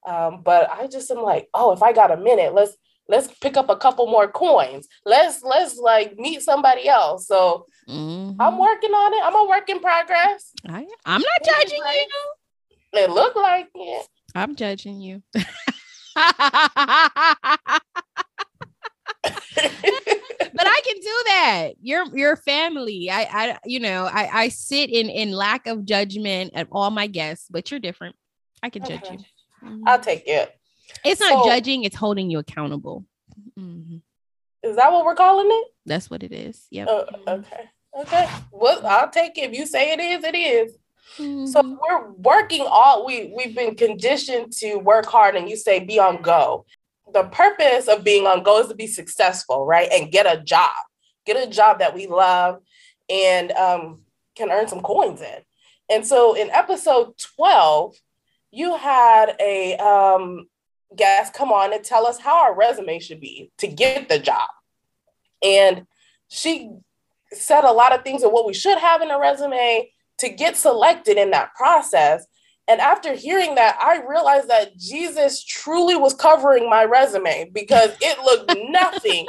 [0.08, 2.76] Um, but I just am like, oh, if I got a minute, let's
[3.10, 4.88] let's pick up a couple more coins.
[5.04, 7.28] Let's let's like meet somebody else.
[7.28, 8.36] So Mhm.
[8.40, 9.22] I'm working on it.
[9.26, 10.54] I'm a work in progress.
[10.68, 13.02] I, I'm not judging you.
[13.02, 14.08] It looked like it.
[14.36, 15.24] I'm judging you.
[15.34, 15.48] but
[20.68, 21.70] I can do that.
[21.82, 23.10] You're your family.
[23.12, 27.08] I, I, you know, I, I sit in in lack of judgment at all my
[27.08, 28.16] guests, but you're different.
[28.62, 29.20] I can judge you.
[29.86, 30.59] I'll take it.
[31.06, 33.06] It's not So- judging; it's holding you accountable.
[33.58, 34.02] Mhm.
[34.64, 35.68] Is that what we're calling it?
[35.86, 36.68] That's what it is.
[36.72, 36.88] Yep.
[36.90, 37.70] Oh, okay.
[37.98, 38.30] Okay.
[38.52, 39.52] Well, I'll take it.
[39.52, 40.74] If you say it is, it is.
[41.16, 41.78] So Mhm.
[41.82, 46.22] we're working all we we've been conditioned to work hard and you say be on
[46.22, 46.66] go.
[47.12, 49.90] The purpose of being on go is to be successful, right?
[49.92, 50.76] And get a job.
[51.26, 52.62] Get a job that we love
[53.10, 55.44] and um, can earn some coins in.
[55.90, 57.96] And so in episode 12,
[58.52, 60.48] you had a um,
[60.96, 64.48] guest come on and tell us how our resume should be to get the job.
[65.44, 65.86] And
[66.30, 66.72] she
[67.32, 70.58] said a lot of things of what we should have in a resume to get
[70.58, 72.26] selected in that process.
[72.68, 78.20] And after hearing that, I realized that Jesus truly was covering my resume because it
[78.20, 79.28] looked nothing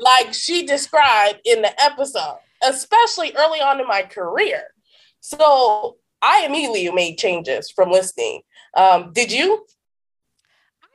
[0.00, 4.62] like she described in the episode, especially early on in my career.
[5.20, 8.42] So I immediately made changes from listening.
[8.76, 9.64] Um, did you?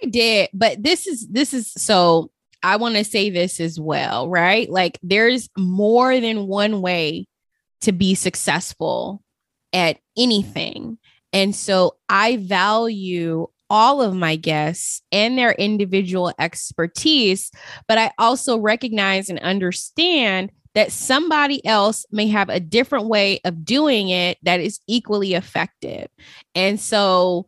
[0.10, 4.70] Did, but this is this is so I want to say this as well, right?
[4.70, 7.28] Like there's more than one way
[7.82, 9.22] to be successful
[9.74, 10.98] at anything.
[11.34, 17.52] And so I value all of my guests and their individual expertise,
[17.88, 23.66] but I also recognize and understand that somebody else may have a different way of
[23.66, 26.08] doing it that is equally effective.
[26.56, 27.48] And so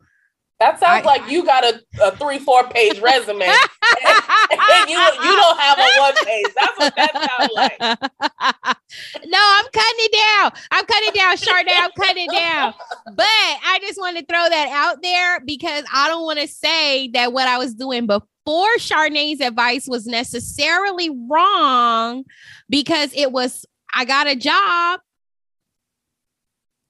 [0.58, 3.44] That sounds I- like you got a, a three, four page resume.
[3.46, 6.46] and you you don't have a one page.
[6.54, 7.78] That's what that sounds like.
[9.26, 10.52] no, I'm cutting it down.
[10.70, 11.76] I'm cutting it down, Chardonnay.
[11.76, 12.74] I'm cutting it down.
[13.14, 17.08] But I just want to throw that out there because I don't want to say
[17.08, 22.24] that what I was doing before Chardonnay's advice was necessarily wrong
[22.70, 25.00] because it was, I got a job.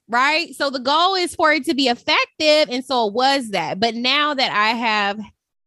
[0.09, 0.55] Right.
[0.55, 2.69] So the goal is for it to be effective.
[2.73, 3.81] And so it was that.
[3.81, 5.19] But now that I have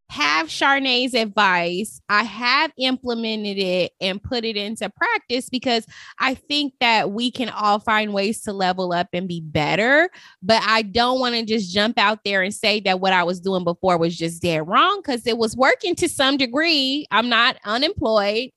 [0.10, 2.02] have Charnay's advice.
[2.10, 5.86] I have implemented it and put it into practice because
[6.19, 10.10] I think that we can all find ways to level up and be better.
[10.41, 13.39] But I don't want to just jump out there and say that what I was
[13.39, 17.06] doing before was just dead wrong because it was working to some degree.
[17.12, 18.49] I'm not unemployed,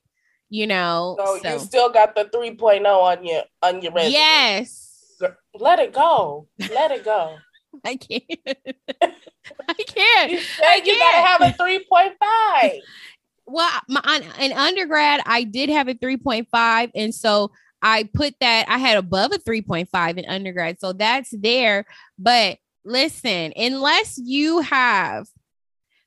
[0.48, 1.18] you know.
[1.22, 4.12] So, so- you still got the 3.0 on your on your resume.
[4.12, 4.81] yes,
[5.54, 6.48] Let it go.
[6.58, 7.36] Let it go.
[7.84, 8.24] I can't.
[9.68, 10.32] I can't.
[10.32, 12.80] You said you gotta have a 3.5.
[13.46, 17.50] well my on, in undergrad i did have a 3.5 and so
[17.82, 21.84] i put that i had above a 3.5 in undergrad so that's there
[22.18, 25.26] but listen unless you have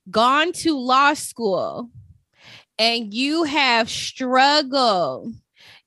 [0.09, 1.89] gone to law school
[2.77, 5.33] and you have struggled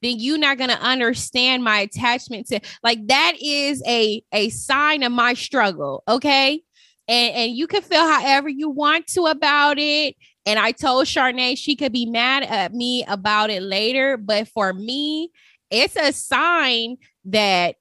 [0.02, 5.02] then you're not going to understand my attachment to like that is a a sign
[5.02, 6.62] of my struggle okay
[7.08, 10.14] and and you can feel however you want to about it
[10.48, 14.16] and I told Charnay she could be mad at me about it later.
[14.16, 15.30] But for me,
[15.70, 17.76] it's a sign that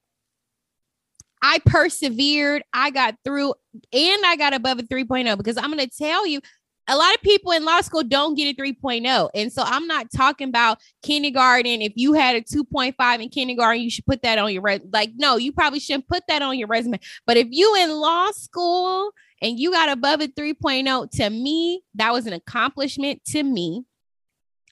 [1.41, 3.53] I persevered, I got through,
[3.93, 6.41] and I got above a 3.0 because I'm going to tell you.
[6.87, 9.29] A lot of people in law school don't get a 3.0.
[9.35, 11.81] And so I'm not talking about kindergarten.
[11.81, 14.89] If you had a 2.5 in kindergarten, you should put that on your resume.
[14.93, 16.99] Like, no, you probably shouldn't put that on your resume.
[17.25, 22.13] But if you in law school and you got above a 3.0 to me that
[22.13, 23.83] was an accomplishment to me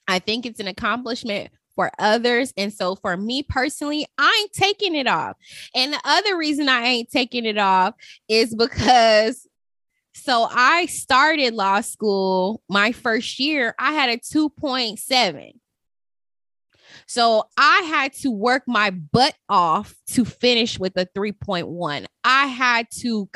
[0.08, 4.94] i think it's an accomplishment for others and so for me personally i ain't taking
[4.94, 5.36] it off
[5.74, 7.94] and the other reason i ain't taking it off
[8.28, 9.45] is because
[10.16, 15.52] so i started law school my first year i had a 2.7
[17.06, 22.06] so I had to work my butt off to finish with a 3.1.
[22.24, 23.28] I had to,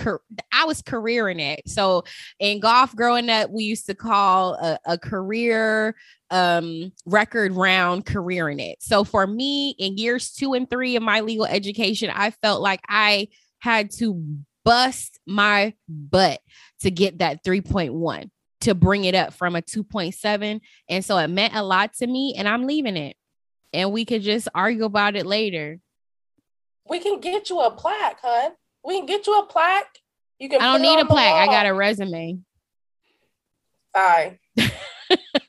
[0.53, 1.63] I was careering it.
[1.69, 2.05] So
[2.41, 5.95] in golf growing up, we used to call a, a career
[6.33, 8.81] um record round careering it.
[8.81, 12.81] So for me, in years two and three of my legal education, I felt like
[12.89, 16.41] I had to bust my butt
[16.81, 18.31] to get that 3.1
[18.63, 20.61] to bring it up from a 2.7.
[20.89, 23.17] And so it meant a lot to me, and I'm leaving it
[23.73, 25.81] and we could just argue about it later.
[26.89, 28.53] We can get you a plaque, hun.
[28.85, 29.99] We can get you a plaque.
[30.39, 31.35] You can I don't need a plaque.
[31.35, 32.39] I got a resume.
[33.95, 34.39] Fine.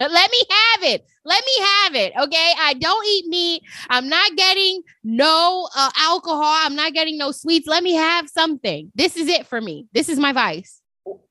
[0.12, 1.06] Let me have it.
[1.24, 2.14] Let me have it.
[2.24, 2.54] Okay.
[2.60, 3.64] I don't eat meat.
[3.90, 6.44] I'm not getting no uh, alcohol.
[6.44, 7.68] I'm not getting no sweets.
[7.68, 8.92] Let me have something.
[8.96, 9.88] This is it for me.
[9.94, 10.82] This is my vice.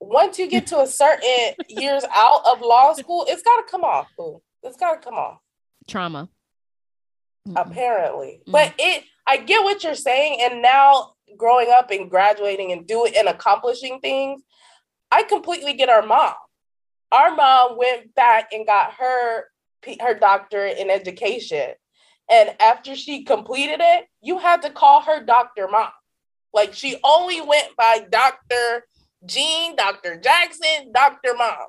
[0.00, 4.08] Once you get to a certain years out of law school, it's gotta come off.
[4.16, 4.42] boo.
[4.62, 5.38] It's got to come off.
[5.88, 6.28] Trauma.
[7.56, 8.42] Apparently.
[8.46, 8.52] Mm.
[8.52, 13.14] But it, I get what you're saying, and now growing up and graduating and doing
[13.16, 14.42] and accomplishing things,
[15.10, 16.34] I completely get our mom.
[17.12, 19.44] Our mom went back and got her
[20.00, 21.72] her doctorate in education,
[22.30, 25.88] and after she completed it, you had to call her Doctor Mom.
[26.52, 28.84] Like she only went by Doctor
[29.26, 31.68] Jean, Doctor Jackson, Doctor Mom.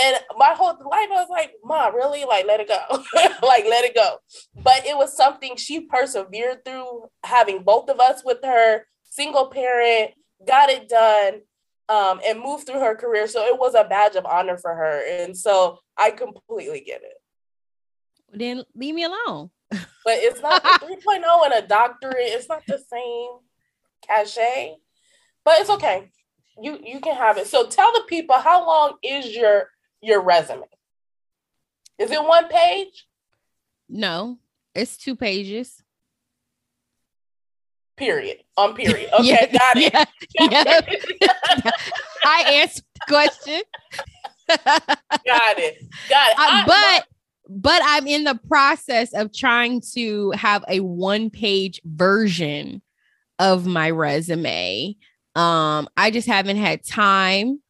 [0.00, 2.24] And my whole life, I was like, Mom, really?
[2.24, 2.78] Like, let it go.
[3.42, 4.16] like, let it go.
[4.54, 10.12] But it was something she persevered through, having both of us with her, single parent,
[10.46, 11.40] got it done,
[11.90, 13.26] um, and moved through her career.
[13.26, 15.02] So it was a badge of honor for her.
[15.08, 17.14] And so I completely get it.
[18.32, 19.50] Then leave me alone.
[20.02, 23.30] But it's not the 3.0 and a doctorate, it's not the same
[24.06, 24.76] cachet.
[25.44, 26.10] But it's okay.
[26.60, 27.46] You you can have it.
[27.46, 29.68] So tell the people how long is your
[30.00, 30.64] your resume?
[31.98, 33.06] Is it one page?
[33.90, 34.38] No,
[34.74, 35.82] it's two pages.
[38.00, 38.38] Period.
[38.56, 39.08] On period.
[39.12, 39.92] Okay, Yeah, got it.
[39.92, 40.04] yeah,
[41.20, 41.70] yeah.
[42.24, 43.62] I answered the question.
[44.48, 45.84] got it.
[46.08, 46.36] Got it.
[46.38, 47.06] I- but
[47.52, 52.80] but I'm in the process of trying to have a one page version
[53.40, 54.94] of my resume.
[55.34, 57.60] Um, I just haven't had time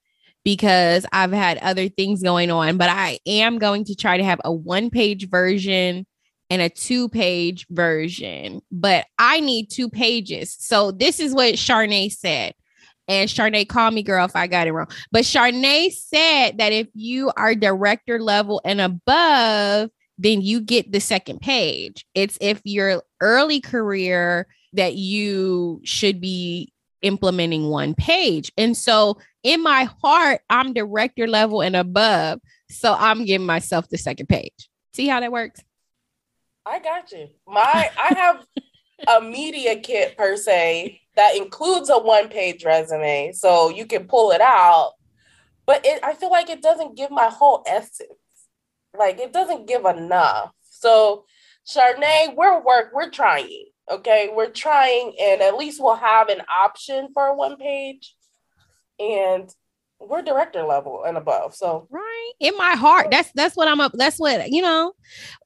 [0.45, 4.41] because I've had other things going on, but I am going to try to have
[4.45, 6.07] a one page version
[6.51, 8.61] and a two page version.
[8.71, 10.55] But I need two pages.
[10.59, 12.55] So this is what Charnay said.
[13.09, 14.89] And Charnay, call me girl if I got it wrong.
[15.11, 21.01] But Charnay said that if you are director level and above, then you get the
[21.01, 22.05] second page.
[22.15, 26.73] It's if you're early career that you should be
[27.03, 28.53] implementing one page.
[28.57, 32.41] And so in my heart, I'm director level and above.
[32.69, 34.69] So I'm giving myself the second page.
[34.93, 35.61] See how that works?
[36.71, 37.29] I got you.
[37.49, 38.47] My I have
[39.09, 44.31] a media kit per se that includes a one page resume, so you can pull
[44.31, 44.93] it out.
[45.67, 48.11] But it, I feel like it doesn't give my whole essence.
[48.97, 50.53] Like it doesn't give enough.
[50.63, 51.25] So,
[51.67, 52.91] Charnay, we're work.
[52.95, 53.67] We're trying.
[53.91, 58.15] Okay, we're trying, and at least we'll have an option for a one page.
[59.01, 59.53] And
[60.01, 61.55] we're director level and above.
[61.55, 61.87] So.
[61.91, 62.33] Right.
[62.41, 64.93] In my heart that's that's what i'm up that's what you know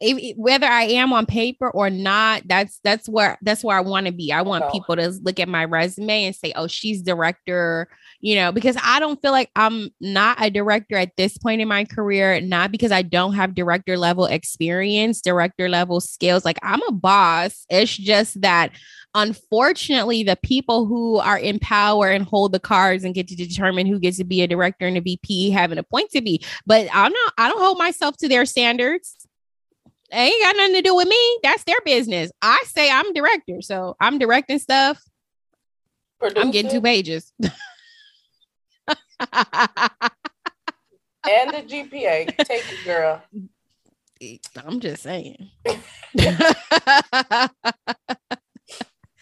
[0.00, 4.06] if, whether i am on paper or not that's that's where that's where i want
[4.06, 4.32] to be.
[4.32, 7.88] I want people to look at my resume and say oh she's director
[8.20, 11.68] you know because i don't feel like i'm not a director at this point in
[11.68, 16.44] my career not because i don't have director level experience director level skills.
[16.44, 17.66] Like i'm a boss.
[17.68, 18.72] It's just that
[19.14, 23.86] unfortunately the people who are in power and hold the cards and get to determine
[23.86, 26.42] who gets to be a director and a vp haven't appointed be.
[26.66, 29.26] but i'm not i don't hold myself to their standards.
[30.10, 31.38] It ain't got nothing to do with me.
[31.42, 32.30] That's their business.
[32.42, 35.02] I say i'm director so i'm directing stuff.
[36.22, 37.32] I'm getting two pages.
[41.26, 42.36] And the GPA.
[42.44, 43.22] Take it, girl.
[44.64, 45.50] i'm just saying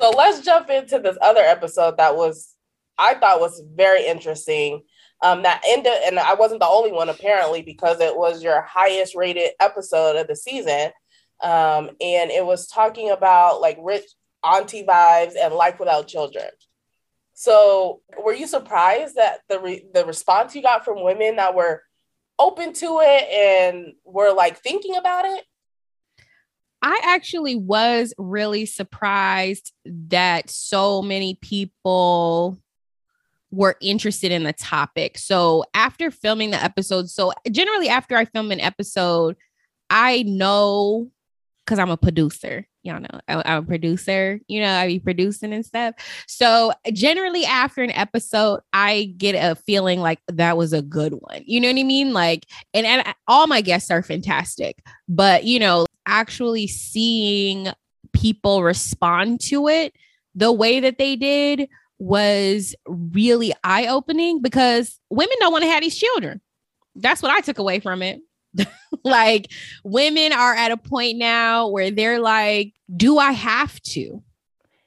[0.02, 2.56] So let's jump into this other episode that was
[2.98, 4.82] I thought was very interesting.
[5.22, 9.14] Um, that ended, and I wasn't the only one apparently because it was your highest
[9.14, 10.90] rated episode of the season.
[11.40, 14.02] Um, and it was talking about like rich
[14.42, 16.50] auntie vibes and life without children.
[17.34, 21.84] So were you surprised that the re- the response you got from women that were
[22.40, 25.44] open to it and were like thinking about it?
[26.82, 32.58] I actually was really surprised that so many people
[33.52, 35.18] were interested in the topic.
[35.18, 39.36] So after filming the episode, so generally after I film an episode,
[39.90, 41.10] I know
[41.64, 42.66] because I'm a producer.
[42.82, 44.40] Y'all know I- I'm a producer.
[44.48, 45.94] You know, I be producing and stuff.
[46.26, 51.42] So generally after an episode, I get a feeling like that was a good one.
[51.46, 52.12] You know what I mean?
[52.12, 57.68] Like, and, and all my guests are fantastic, but you know, actually seeing
[58.12, 59.94] people respond to it
[60.34, 65.82] the way that they did was really eye opening because women don't want to have
[65.82, 66.40] these children.
[66.96, 68.20] That's what I took away from it.
[69.04, 69.50] like
[69.84, 74.22] women are at a point now where they're like, do I have to?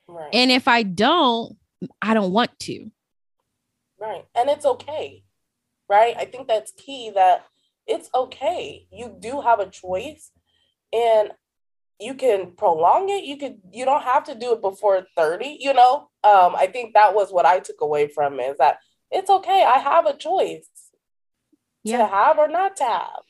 [0.07, 0.29] Right.
[0.33, 1.55] And if I don't,
[2.01, 2.91] I don't want to.
[3.99, 4.25] Right.
[4.35, 5.23] And it's okay.
[5.89, 6.15] Right.
[6.17, 7.45] I think that's key that
[7.87, 8.87] it's okay.
[8.91, 10.31] You do have a choice
[10.95, 11.31] and
[11.99, 13.23] you can prolong it.
[13.23, 16.09] You could you don't have to do it before 30, you know?
[16.23, 18.77] Um, I think that was what I took away from it is that
[19.11, 19.63] it's okay.
[19.63, 20.69] I have a choice
[21.85, 23.21] to have or not to have.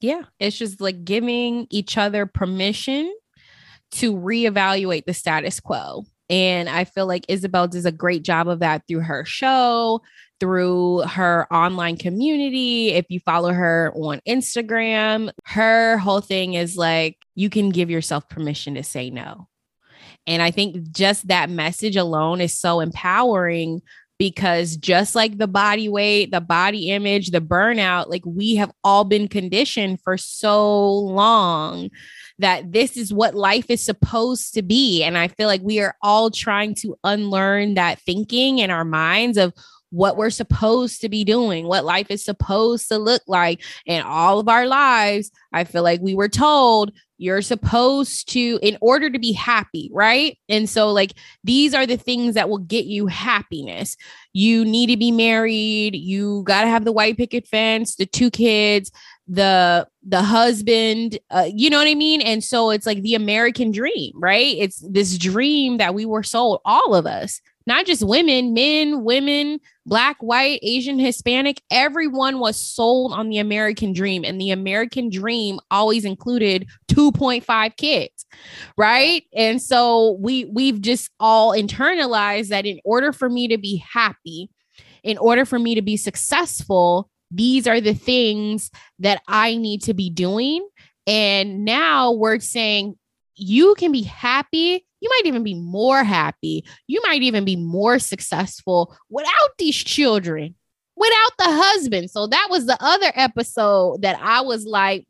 [0.00, 3.12] Yeah, it's just like giving each other permission
[3.92, 6.04] to reevaluate the status quo.
[6.28, 10.02] And I feel like Isabel does a great job of that through her show,
[10.40, 12.90] through her online community.
[12.90, 18.28] If you follow her on Instagram, her whole thing is like, you can give yourself
[18.28, 19.48] permission to say no.
[20.26, 23.82] And I think just that message alone is so empowering
[24.18, 29.04] because just like the body weight, the body image, the burnout, like we have all
[29.04, 31.90] been conditioned for so long
[32.38, 35.02] that this is what life is supposed to be.
[35.02, 39.38] And I feel like we are all trying to unlearn that thinking in our minds
[39.38, 39.52] of
[39.96, 43.62] what we're supposed to be doing, what life is supposed to look like.
[43.86, 48.76] In all of our lives, I feel like we were told you're supposed to, in
[48.82, 50.36] order to be happy, right?
[50.50, 53.96] And so, like, these are the things that will get you happiness.
[54.34, 55.96] You need to be married.
[55.96, 58.92] You got to have the white picket fence, the two kids,
[59.28, 63.72] the the husband uh, you know what i mean and so it's like the american
[63.72, 68.54] dream right it's this dream that we were sold all of us not just women,
[68.54, 74.24] men, women, black, white, Asian, Hispanic, everyone was sold on the American dream.
[74.24, 78.26] And the American dream always included 2.5 kids,
[78.76, 79.24] right?
[79.34, 84.50] And so we we've just all internalized that in order for me to be happy,
[85.02, 89.94] in order for me to be successful, these are the things that I need to
[89.94, 90.66] be doing.
[91.06, 92.96] And now we're saying
[93.36, 96.64] you can be happy you might even be more happy.
[96.88, 100.56] You might even be more successful without these children,
[100.96, 102.10] without the husband.
[102.10, 105.06] So that was the other episode that I was like,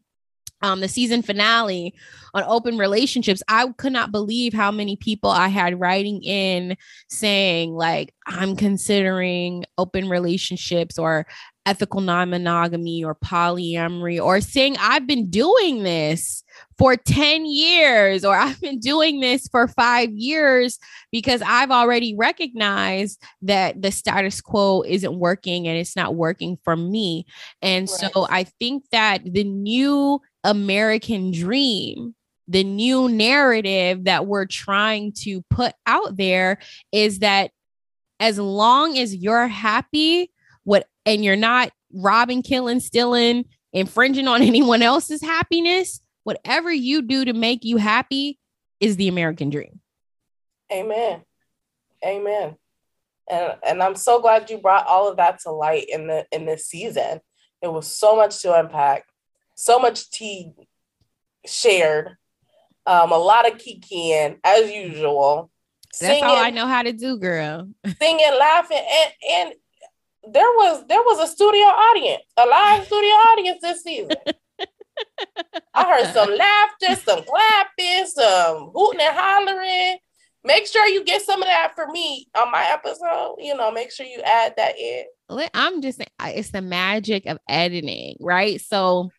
[0.60, 1.94] um, the season finale
[2.34, 6.76] on open relationships, I could not believe how many people I had writing in
[7.08, 11.26] saying, like, I'm considering open relationships or
[11.64, 16.42] ethical non monogamy or polyamory, or saying, I've been doing this
[16.78, 20.78] for 10 years or I've been doing this for five years
[21.10, 26.76] because I've already recognized that the status quo isn't working and it's not working for
[26.76, 27.26] me.
[27.62, 28.12] And right.
[28.12, 32.14] so I think that the new American dream,
[32.46, 36.58] the new narrative that we're trying to put out there
[36.92, 37.50] is that
[38.20, 40.30] as long as you're happy,
[40.64, 47.24] what and you're not robbing, killing, stealing, infringing on anyone else's happiness, whatever you do
[47.24, 48.36] to make you happy
[48.80, 49.80] is the American dream.
[50.72, 51.22] Amen.
[52.04, 52.56] Amen.
[53.30, 56.44] And and I'm so glad you brought all of that to light in the in
[56.44, 57.20] this season.
[57.62, 59.04] It was so much to unpack,
[59.54, 60.52] so much tea
[61.46, 62.16] shared,
[62.86, 65.50] um, a lot of kikiing as usual.
[65.84, 67.68] That's singing, all I know how to do, girl.
[68.00, 69.54] singing, laughing, and and
[70.34, 74.16] there was there was a studio audience, a live studio audience this season.
[75.74, 79.98] I heard some laughter, some clapping, some hooting and hollering.
[80.44, 83.36] Make sure you get some of that for me on my episode.
[83.38, 85.04] You know, make sure you add that in.
[85.54, 88.60] I'm just it's the magic of editing, right?
[88.60, 89.10] So,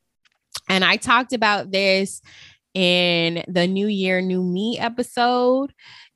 [0.70, 2.22] and I talked about this
[2.74, 5.74] in the New Year, New Me episode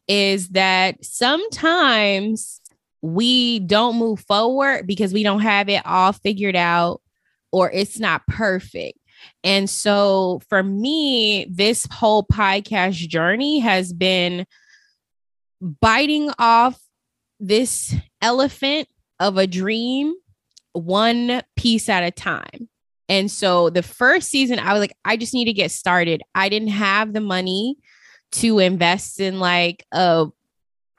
[0.07, 2.61] is that sometimes
[3.01, 7.01] we don't move forward because we don't have it all figured out
[7.51, 8.99] or it's not perfect.
[9.43, 14.45] And so for me, this whole podcast journey has been
[15.59, 16.79] biting off
[17.39, 18.87] this elephant
[19.19, 20.13] of a dream
[20.73, 22.69] one piece at a time.
[23.09, 26.21] And so the first season, I was like, I just need to get started.
[26.33, 27.77] I didn't have the money
[28.33, 30.27] to invest in like a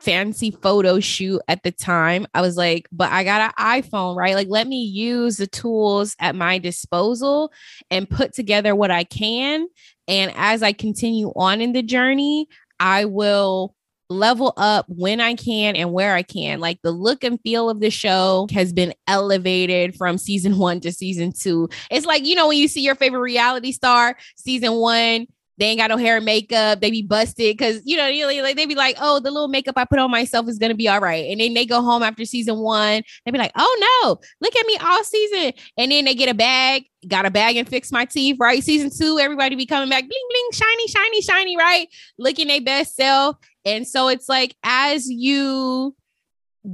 [0.03, 2.27] fancy photo shoot at the time.
[2.35, 4.35] I was like, but I got an iPhone, right?
[4.35, 7.53] Like, let me use the tools at my disposal
[7.91, 9.67] and put together what I can.
[10.09, 12.49] And as I continue on in the journey,
[12.81, 13.75] I will
[14.11, 16.61] level up when I can and where I can.
[16.61, 20.93] Like the look and feel of the show has been elevated from season one to
[20.93, 21.69] season two.
[21.91, 25.27] It's like, you know, when you see your favorite reality star, season one,
[25.59, 26.81] they ain't got no hair and makeup.
[26.81, 29.85] They be busted because you know, like they be like, oh, the little makeup I
[29.85, 31.31] put on myself is gonna be all right.
[31.31, 34.67] And then they go home after season one, they be like, oh no, look at
[34.67, 35.53] me all season.
[35.77, 38.63] And then they get a bag, got a bag and fix my teeth, right?
[38.63, 41.89] Season two, everybody be coming back, bling bling, shiny, shiny, shiny, right?
[42.19, 43.37] Looking their best self.
[43.65, 45.95] And so it's like as you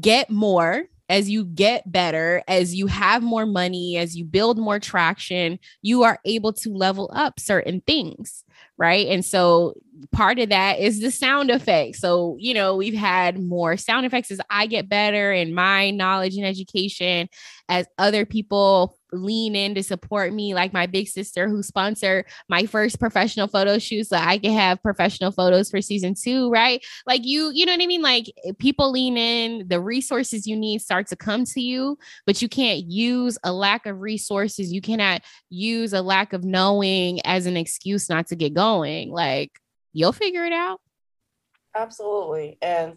[0.00, 4.78] get more, as you get better, as you have more money, as you build more
[4.78, 8.44] traction, you are able to level up certain things
[8.78, 9.08] right?
[9.08, 9.74] And so
[10.12, 12.00] part of that is the sound effects.
[12.00, 16.36] So, you know, we've had more sound effects as I get better in my knowledge
[16.36, 17.28] and education,
[17.68, 22.66] as other people lean in to support me, like my big sister who sponsored my
[22.66, 26.84] first professional photo shoot so I can have professional photos for season two, right?
[27.06, 28.02] Like you, you know what I mean?
[28.02, 32.42] Like eh, people lean in, the resources you need start to come to you, but
[32.42, 34.72] you can't use a lack of resources.
[34.72, 39.10] You cannot use a lack of knowing as an excuse not to get going.
[39.10, 39.52] Like
[39.92, 40.80] you'll figure it out.
[41.74, 42.58] Absolutely.
[42.60, 42.96] And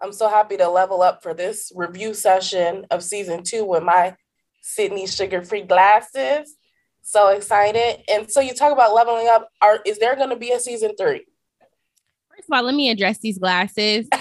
[0.00, 4.16] I'm so happy to level up for this review session of season two with my
[4.64, 6.56] Sydney sugar free glasses.
[7.02, 8.02] So excited.
[8.08, 9.50] And so you talk about leveling up.
[9.60, 11.26] Are is there going to be a season three?
[12.34, 14.08] First of all, let me address these glasses.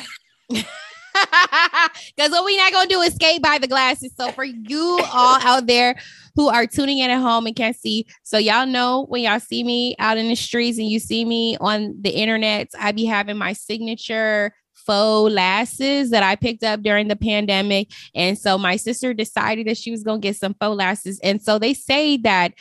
[2.15, 4.11] Because what we're not gonna do is skate by the glasses.
[4.17, 5.95] So for you all out there
[6.35, 9.63] who are tuning in at home and can't see, so y'all know when y'all see
[9.63, 13.37] me out in the streets and you see me on the internet, I be having
[13.37, 14.53] my signature
[14.85, 17.91] faux lasses that I picked up during the pandemic.
[18.13, 21.19] And so my sister decided that she was going to get some faux lasses.
[21.23, 22.53] And so they say that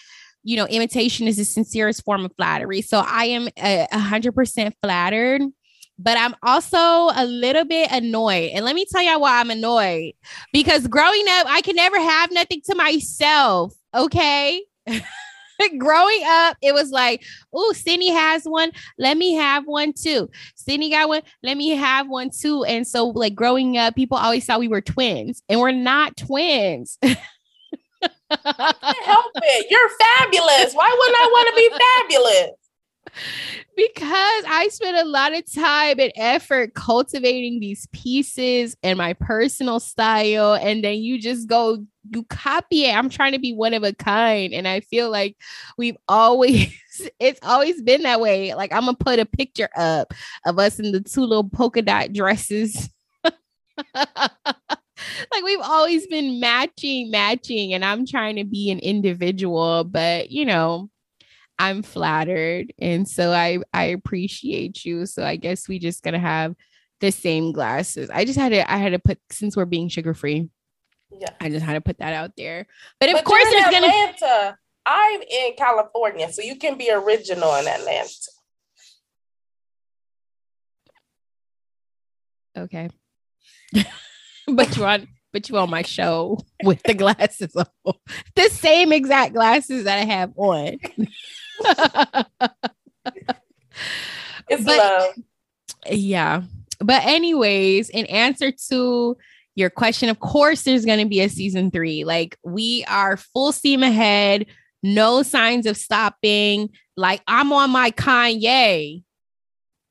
[0.45, 2.83] you know, imitation is the sincerest form of flattery.
[2.83, 5.43] So I am a hundred percent flattered,
[5.99, 8.51] but I'm also a little bit annoyed.
[8.53, 10.14] And let me tell y'all why I'm annoyed.
[10.53, 13.75] Because growing up, I can never have nothing to myself.
[13.95, 14.64] Okay.
[15.79, 18.73] growing up, it was like, oh, Sydney has one.
[18.99, 20.29] Let me have one too.
[20.55, 21.23] Sydney got one.
[21.43, 22.65] Let me have one too.
[22.65, 26.99] And so, like, growing up, people always thought we were twins, and we're not twins.
[27.03, 27.17] help
[29.37, 29.67] it.
[29.71, 30.75] You're fabulous.
[30.75, 31.71] Why wouldn't I want to be
[32.19, 32.57] fabulous?
[33.77, 39.81] because I spent a lot of time and effort cultivating these pieces and my personal
[39.81, 40.55] style.
[40.55, 42.96] And then you just go, you copy it.
[42.96, 44.53] I'm trying to be one of a kind.
[44.53, 45.36] And I feel like
[45.78, 46.72] we've always,
[47.20, 48.55] it's always been that way.
[48.55, 50.12] Like I'm to put a picture up
[50.46, 52.88] of us in the two little polka dot dresses.
[53.94, 60.44] like we've always been matching, matching, and I'm trying to be an individual, but you
[60.44, 60.90] know,
[61.59, 62.72] I'm flattered.
[62.78, 65.07] And so I I appreciate you.
[65.07, 66.55] So I guess we just gonna have
[67.00, 68.11] the same glasses.
[68.11, 70.48] I just had to I had to put since we're being sugar free.
[71.19, 71.31] Yeah.
[71.41, 72.67] I just had to put that out there.
[73.01, 74.59] But of but course there's gonna Atlanta.
[74.85, 78.09] I'm in California, so you can be original in Atlanta.
[82.57, 82.91] Okay.
[84.49, 87.95] but you're on but you on my show with the glasses on.
[88.35, 90.79] The same exact glasses that I have on.
[94.49, 95.15] it's but, love.
[95.91, 96.43] Yeah.
[96.81, 99.17] But anyways, in answer to
[99.55, 102.05] your question, of course there's going to be a season 3.
[102.05, 104.46] Like we are full steam ahead,
[104.82, 106.70] no signs of stopping.
[106.96, 109.03] Like I'm on my Kanye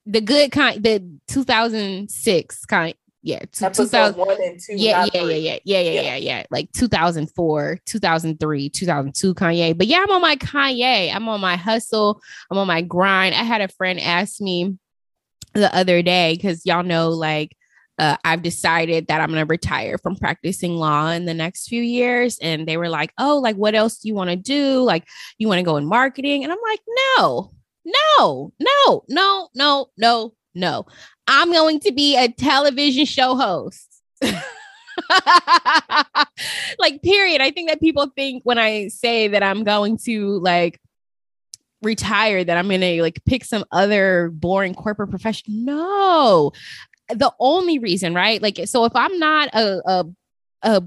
[0.06, 4.74] the good kind the 2006 kind yeah, two, 2000, one and two.
[4.76, 9.78] Yeah, yeah, yeah, yeah, yeah, yeah, yeah, yeah, like 2004, 2003, 2002 Kanye.
[9.78, 11.14] But yeah, I'm on my Kanye.
[11.14, 12.20] I'm on my hustle.
[12.50, 13.36] I'm on my grind.
[13.36, 14.76] I had a friend ask me
[15.54, 17.56] the other day because y'all know, like,
[18.02, 21.84] uh, I've decided that I'm going to retire from practicing law in the next few
[21.84, 22.40] years.
[22.42, 24.82] And they were like, oh, like, what else do you want to do?
[24.82, 26.44] Like, you want to go in marketing?
[26.44, 26.80] And I'm like,
[27.16, 27.52] no,
[27.86, 30.88] no, no, no, no, no, no.
[31.28, 33.88] I'm going to be a television show host.
[36.80, 37.40] like, period.
[37.40, 40.80] I think that people think when I say that I'm going to like
[41.84, 45.66] retire, that I'm going to like pick some other boring corporate profession.
[45.66, 46.52] No.
[47.14, 48.42] The only reason, right?
[48.42, 50.06] Like, so if I'm not a, a,
[50.64, 50.84] a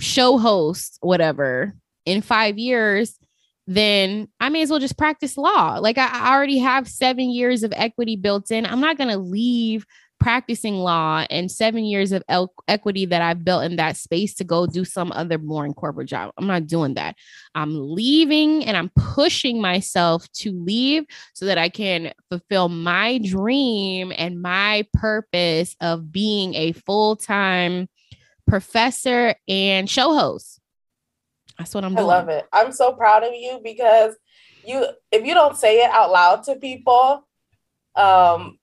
[0.00, 3.18] show host, whatever, in five years,
[3.66, 5.78] then I may as well just practice law.
[5.78, 8.66] Like I already have seven years of equity built in.
[8.66, 9.86] I'm not going to leave
[10.24, 14.44] practicing law and seven years of el- equity that I've built in that space to
[14.44, 16.32] go do some other boring corporate job.
[16.38, 17.16] I'm not doing that.
[17.54, 21.04] I'm leaving and I'm pushing myself to leave
[21.34, 27.86] so that I can fulfill my dream and my purpose of being a full time
[28.48, 30.58] professor and show host.
[31.58, 32.08] That's what I'm doing.
[32.08, 32.46] I love it.
[32.50, 34.14] I'm so proud of you because
[34.66, 37.28] you if you don't say it out loud to people,
[37.94, 38.58] um,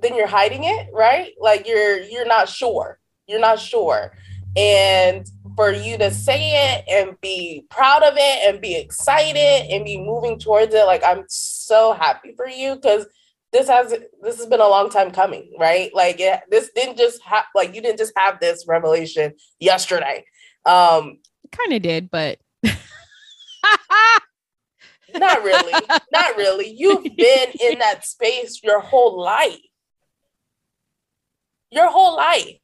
[0.00, 1.32] then you're hiding it, right?
[1.40, 2.98] Like you're you're not sure.
[3.26, 4.12] You're not sure.
[4.56, 5.26] And
[5.56, 9.98] for you to say it and be proud of it and be excited and be
[9.98, 13.06] moving towards it, like I'm so happy for you because
[13.52, 15.90] this has this has been a long time coming, right?
[15.94, 20.24] Like it, this didn't just have like you didn't just have this revelation yesterday.
[20.64, 21.18] Um,
[21.52, 22.38] kind of did, but
[25.14, 25.72] not really.
[26.12, 26.68] Not really.
[26.68, 29.58] You've been in that space your whole life.
[31.76, 32.56] Your whole life.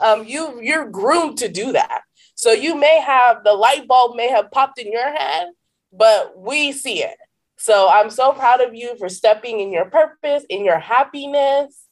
[0.00, 2.02] um, you you're groomed to do that.
[2.34, 5.48] So you may have the light bulb may have popped in your head,
[5.92, 7.16] but we see it.
[7.58, 11.86] So I'm so proud of you for stepping in your purpose, in your happiness.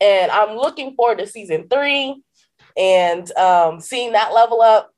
[0.00, 2.22] And I'm looking forward to season three
[2.76, 4.92] and um, seeing that level up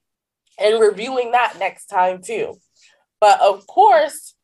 [0.59, 2.57] and reviewing that next time too.
[3.21, 4.35] But of course,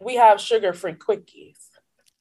[0.00, 1.61] we have sugar free quickies.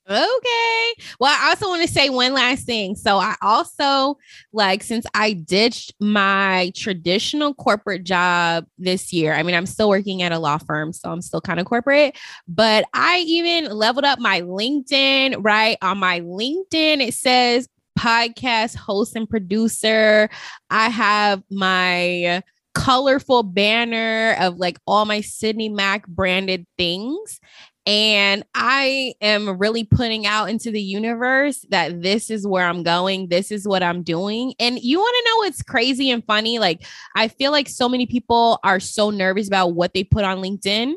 [0.10, 0.94] Okay.
[1.20, 2.96] Well, I also want to say one last thing.
[2.96, 4.18] So, I also
[4.52, 9.34] like since I ditched my traditional corporate job this year.
[9.34, 12.18] I mean, I'm still working at a law firm, so I'm still kind of corporate,
[12.48, 15.78] but I even leveled up my LinkedIn, right?
[15.82, 20.30] On my LinkedIn, it says podcast host and producer.
[20.72, 22.42] I have my
[22.74, 27.40] colorful banner of like all my Sydney Mack branded things.
[27.88, 33.30] And I am really putting out into the universe that this is where I'm going.
[33.30, 34.54] This is what I'm doing.
[34.60, 36.60] And you want to know what's crazy and funny?
[36.60, 40.38] Like, I feel like so many people are so nervous about what they put on
[40.38, 40.94] LinkedIn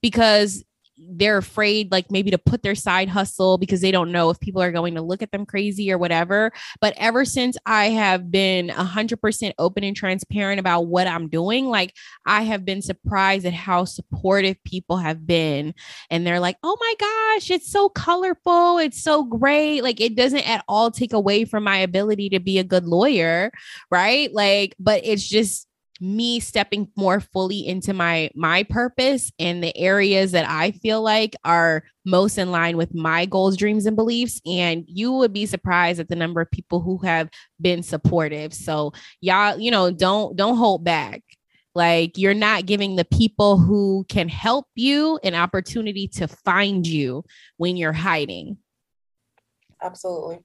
[0.00, 0.64] because
[1.10, 4.62] they're afraid like maybe to put their side hustle because they don't know if people
[4.62, 6.52] are going to look at them crazy or whatever.
[6.80, 11.94] But ever since i have been 100% open and transparent about what i'm doing like
[12.26, 15.74] i have been surprised at how supportive people have been.
[16.10, 18.78] And they're like oh my gosh it's so colorful.
[18.78, 19.82] It's so great.
[19.82, 23.50] Like it doesn't at all take away from my ability to be a good lawyer
[23.90, 24.32] right?
[24.32, 25.66] Like but it's just
[26.02, 31.36] me stepping more fully into my my purpose and the areas that I feel like
[31.44, 36.00] are most in line with my goals, dreams and beliefs and you would be surprised
[36.00, 37.30] at the number of people who have
[37.60, 38.52] been supportive.
[38.52, 41.22] So y'all, you know, don't don't hold back.
[41.76, 47.24] Like you're not giving the people who can help you an opportunity to find you
[47.58, 48.58] when you're hiding.
[49.80, 50.40] Absolutely.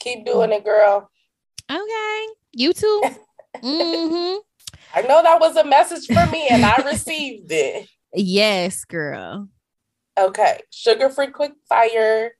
[0.00, 1.10] Keep doing it, girl.
[1.70, 2.26] Okay.
[2.52, 3.02] You too.
[3.56, 4.38] mm-hmm.
[4.94, 7.88] I know that was a message for me and I received it.
[8.14, 9.48] Yes, girl.
[10.18, 10.62] Okay.
[10.70, 12.32] Sugar free quick fire.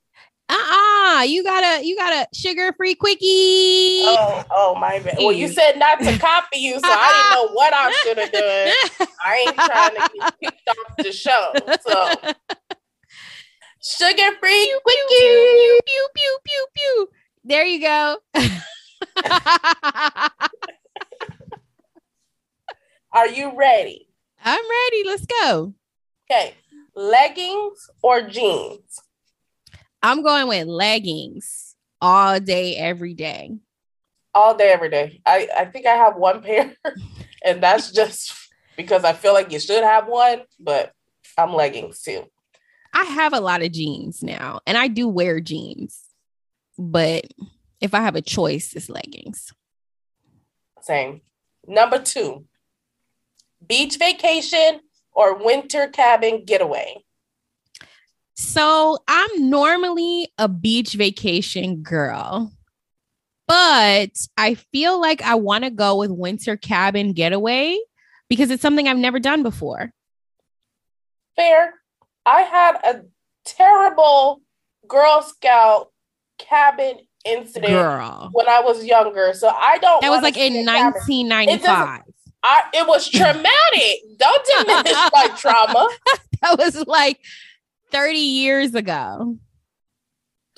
[0.49, 1.25] Uh-uh.
[1.25, 4.01] You gotta you gotta sugar free quickie.
[4.07, 5.17] Oh, oh my bad.
[5.19, 8.33] Well, you said not to copy you, so I didn't know what I should have
[8.33, 9.09] done.
[9.27, 11.53] I ain't trying to get kicked off the show.
[11.87, 12.15] So
[13.83, 15.05] sugar free quickie.
[15.11, 17.09] Pew, pew, pew, pew, pew.
[17.45, 18.17] There you go.
[23.13, 24.09] Are you ready?
[24.45, 25.05] I'm ready.
[25.07, 25.75] Let's go.
[26.31, 26.55] Okay.
[26.95, 29.01] Leggings or jeans?
[30.03, 33.57] I'm going with leggings all day, every day.
[34.35, 35.21] All day, every day.
[35.25, 36.75] I, I think I have one pair,
[37.45, 38.33] and that's just
[38.77, 40.93] because I feel like you should have one, but
[41.37, 42.25] I'm leggings too.
[42.93, 46.05] I have a lot of jeans now, and I do wear jeans,
[46.79, 47.25] but
[47.81, 49.53] if I have a choice, it's leggings.
[50.83, 51.23] Same.
[51.67, 52.45] Number two,
[53.67, 54.81] beach vacation
[55.13, 57.03] or winter cabin getaway?
[58.35, 62.53] So I'm normally a beach vacation girl,
[63.49, 67.79] but I feel like I want to go with winter cabin getaway
[68.29, 69.93] because it's something I've never done before.
[71.35, 71.75] Fair.
[72.25, 73.03] I had a
[73.45, 74.43] terrible
[74.87, 75.91] Girl Scout
[76.39, 78.31] cabin incident Girl.
[78.33, 79.33] when I was younger.
[79.35, 80.65] So I don't That was like in
[81.05, 82.03] see a cabin.
[82.43, 82.45] 1995.
[82.45, 84.19] I, it was traumatic.
[84.19, 85.89] Don't diminish my trauma.
[86.43, 87.21] That was like
[87.91, 89.37] 30 years ago.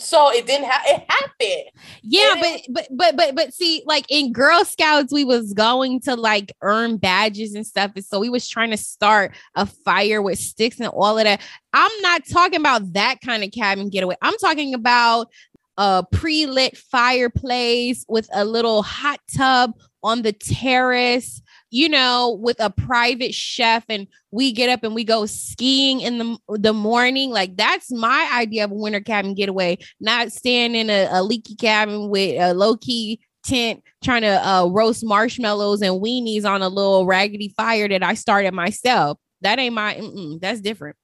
[0.01, 1.70] So it didn't have it happened.
[2.03, 6.01] Yeah, And but but but but but see, like in Girl Scouts, we was going
[6.01, 7.93] to like earn badges and stuff.
[7.95, 11.43] And so we was trying to start a fire with sticks and all of that.
[11.74, 14.16] I'm not talking about that kind of cabin getaway.
[14.22, 15.28] I'm talking about
[15.76, 19.72] a pre-lit fireplace with a little hot tub
[20.03, 25.04] on the terrace, you know, with a private chef, and we get up and we
[25.04, 27.30] go skiing in the the morning.
[27.30, 29.78] Like that's my idea of a winter cabin getaway.
[30.00, 34.66] Not staying in a, a leaky cabin with a low key tent trying to uh,
[34.66, 39.18] roast marshmallows and weenies on a little raggedy fire that I started myself.
[39.42, 40.00] That ain't my.
[40.40, 40.96] That's different.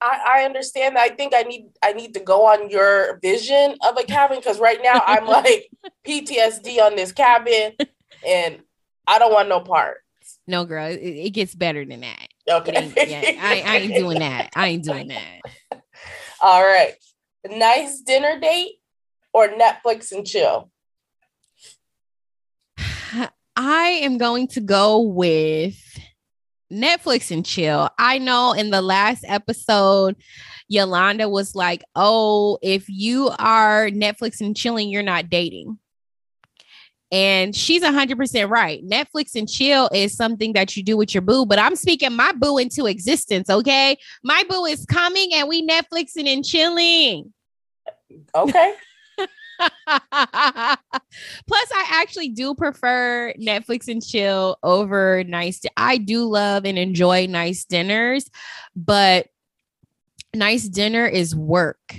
[0.00, 0.98] I, I understand.
[0.98, 4.60] I think I need I need to go on your vision of a cabin because
[4.60, 5.70] right now I'm like
[6.06, 7.72] PTSD on this cabin
[8.26, 8.60] and
[9.06, 9.98] I don't want no part.
[10.46, 12.28] No, girl, it, it gets better than that.
[12.48, 12.92] Okay.
[12.96, 14.50] yeah, I, I ain't doing that.
[14.54, 15.40] I ain't doing that.
[16.40, 16.94] All right.
[17.48, 18.74] Nice dinner date
[19.32, 20.70] or Netflix and chill?
[23.56, 25.76] I am going to go with
[26.72, 27.88] Netflix and chill.
[27.98, 30.16] I know in the last episode,
[30.68, 35.78] Yolanda was like, Oh, if you are Netflix and chilling, you're not dating.
[37.12, 38.84] And she's 100% right.
[38.84, 42.32] Netflix and chill is something that you do with your boo, but I'm speaking my
[42.32, 43.96] boo into existence, okay?
[44.24, 47.32] My boo is coming and we Netflixing and chilling.
[48.34, 48.74] Okay.
[49.58, 55.62] Plus, I actually do prefer Netflix and chill over nice.
[55.76, 58.28] I do love and enjoy nice dinners,
[58.74, 59.28] but
[60.34, 61.96] nice dinner is work.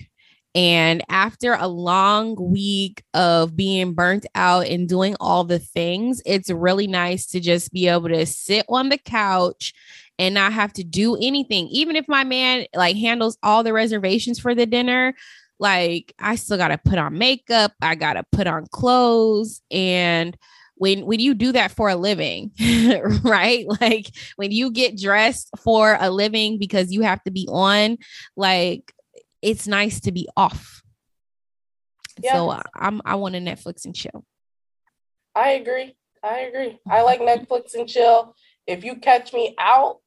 [0.58, 6.49] And after a long week of being burnt out and doing all the things, it's
[6.49, 9.72] really nice to just be able to sit on the couch
[10.18, 11.68] and not have to do anything.
[11.68, 15.14] Even if my man like handles all the reservations for the dinner,
[15.60, 20.36] like I still got to put on makeup, I got to put on clothes and
[20.80, 22.51] when when you do that for a living,
[23.24, 23.66] right?
[23.80, 27.97] Like when you get dressed for a living because you have to be on,
[28.36, 28.91] like
[29.42, 30.82] it's nice to be off.
[32.20, 32.34] Yeah.
[32.34, 34.26] So I'm I want a Netflix and chill.
[35.36, 35.96] I agree.
[36.24, 36.80] I agree.
[36.90, 38.36] I like Netflix and chill.
[38.66, 40.00] If you catch me out,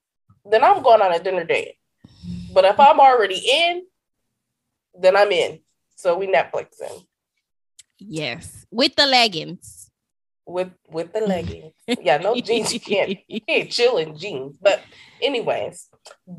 [0.45, 1.75] then I'm going on a dinner date.
[2.53, 3.83] But if I'm already in,
[4.99, 5.61] then I'm in.
[5.97, 7.07] So we Netflixing.
[7.99, 9.91] Yes, with the leggings.
[10.47, 11.75] With with the leggings.
[11.87, 12.73] yeah, no jeans.
[12.73, 14.57] You can't you can't chill in jeans.
[14.61, 14.81] But
[15.23, 15.89] anyways,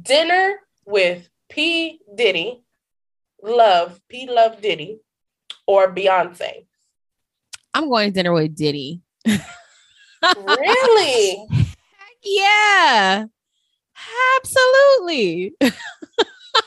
[0.01, 2.63] dinner with P Diddy,
[3.43, 4.99] Love P Love Diddy,
[5.65, 6.65] or Beyonce.
[7.73, 9.01] I'm going to dinner with Diddy.
[10.35, 11.47] really?
[12.23, 13.25] yeah.
[14.37, 15.53] Absolutely.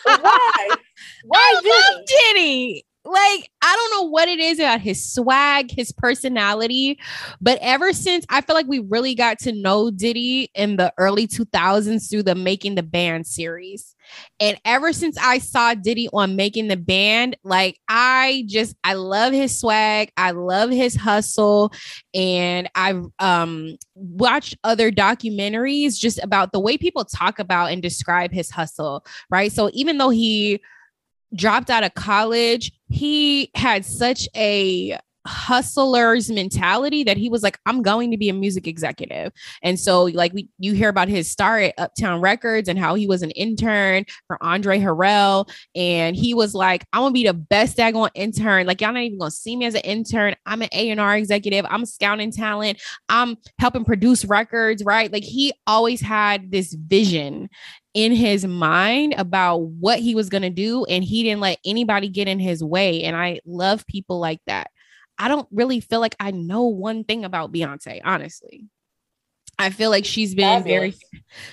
[0.04, 0.68] Why?
[1.24, 2.84] Why I love Diddy?
[3.06, 6.98] Like, I don't know what it is about his swag, his personality,
[7.38, 11.26] but ever since I feel like we really got to know Diddy in the early
[11.26, 13.94] 2000s through the Making the Band series.
[14.40, 19.32] And ever since I saw Diddy on Making the Band, like I just I love
[19.32, 21.72] his swag, I love his hustle,
[22.14, 28.32] and I've um watched other documentaries just about the way people talk about and describe
[28.32, 29.52] his hustle, right?
[29.52, 30.60] So even though he
[31.34, 37.82] dropped out of college, he had such a hustler's mentality that he was like i'm
[37.82, 39.32] going to be a music executive.
[39.62, 43.06] And so like we you hear about his start at uptown records and how he
[43.06, 45.48] was an intern for andre harrell.
[45.74, 48.66] And he was like i'm gonna be the best daggone intern.
[48.66, 50.34] Like y'all not even gonna see me as an intern.
[50.44, 51.64] I'm an a&r executive.
[51.68, 52.82] I'm scouting talent.
[53.08, 55.10] I'm helping produce records right?
[55.10, 57.48] Like he always had this vision
[57.94, 62.08] in his mind about what he was going to do and he didn't let anybody
[62.08, 64.70] get in his way and I love people like that.
[65.16, 68.66] I don't really feel like I know one thing about Beyonce, honestly.
[69.56, 70.64] I feel like she's been fabulous.
[70.64, 70.96] very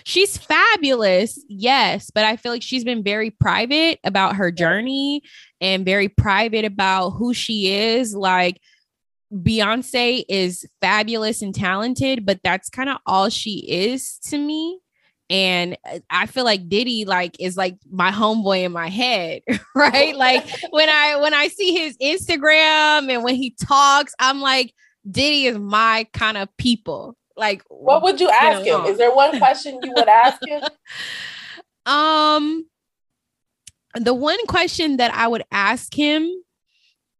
[0.03, 5.21] she's fabulous, yes, but I feel like she's been very private about her journey
[5.59, 8.15] and very private about who she is.
[8.15, 8.59] Like
[9.31, 14.79] Beyonce is fabulous and talented, but that's kind of all she is to me
[15.31, 19.41] and uh, I feel like Diddy like is like my homeboy in my head,
[19.75, 20.15] right?
[20.15, 24.73] like when I when I see his Instagram and when he talks, I'm like
[25.09, 27.15] Diddy is my kind of people.
[27.37, 28.91] Like what would you ask you know, him?
[28.91, 30.61] Is there one question you would ask him?
[31.85, 32.67] um
[33.95, 36.29] the one question that I would ask him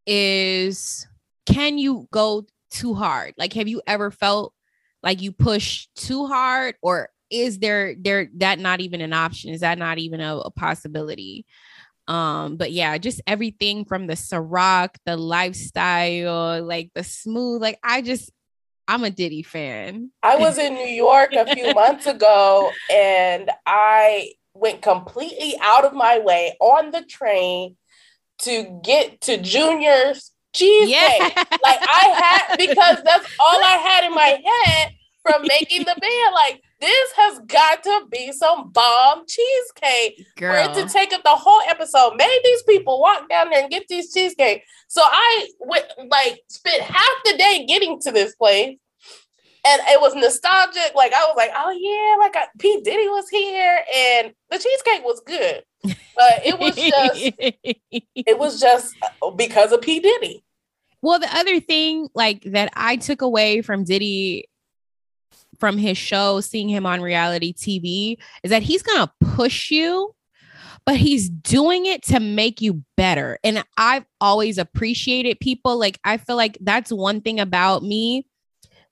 [0.05, 1.07] is
[1.45, 3.35] can you go too hard?
[3.37, 4.53] Like have you ever felt
[5.01, 9.53] like you push too hard or is there there that not even an option?
[9.53, 11.45] Is that not even a, a possibility?
[12.07, 18.01] Um, but yeah, just everything from the Ciroc, the lifestyle, like the smooth, like I
[18.01, 18.31] just
[18.87, 20.11] I'm a Diddy fan.
[20.21, 25.93] I was in New York a few months ago and I went completely out of
[25.93, 27.77] my way on the train
[28.39, 30.91] to get to Junior's cheesecake.
[30.91, 31.43] Yeah.
[31.63, 34.91] Like I had because that's all I had in my head
[35.23, 36.33] from making the band.
[36.33, 40.53] Like this has got to be some bomb cheesecake Girl.
[40.53, 42.15] for it to take up the whole episode.
[42.17, 44.63] Made these people walk down there and get these cheesecake.
[44.87, 48.77] So I went like spent half the day getting to this place.
[49.63, 50.95] And it was nostalgic.
[50.95, 52.81] Like I was like, oh yeah, like I, P.
[52.81, 55.63] Diddy was here and the cheesecake was good.
[55.83, 57.15] But it was just
[58.15, 58.95] it was just
[59.35, 59.99] because of P.
[59.99, 60.43] Diddy.
[61.03, 64.49] Well, the other thing like that I took away from Diddy
[65.61, 70.13] from his show, seeing him on reality TV, is that he's going to push you,
[70.85, 73.39] but he's doing it to make you better.
[73.43, 75.79] And I've always appreciated people.
[75.79, 78.27] Like, I feel like that's one thing about me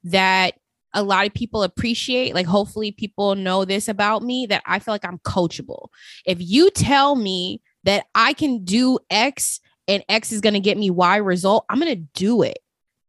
[0.06, 0.54] that
[0.94, 2.34] a lot of people appreciate.
[2.34, 5.90] Like, hopefully, people know this about me that I feel like I'm coachable.
[6.26, 10.78] If you tell me that I can do X and X is going to get
[10.78, 12.60] me Y result, I'm going to do it.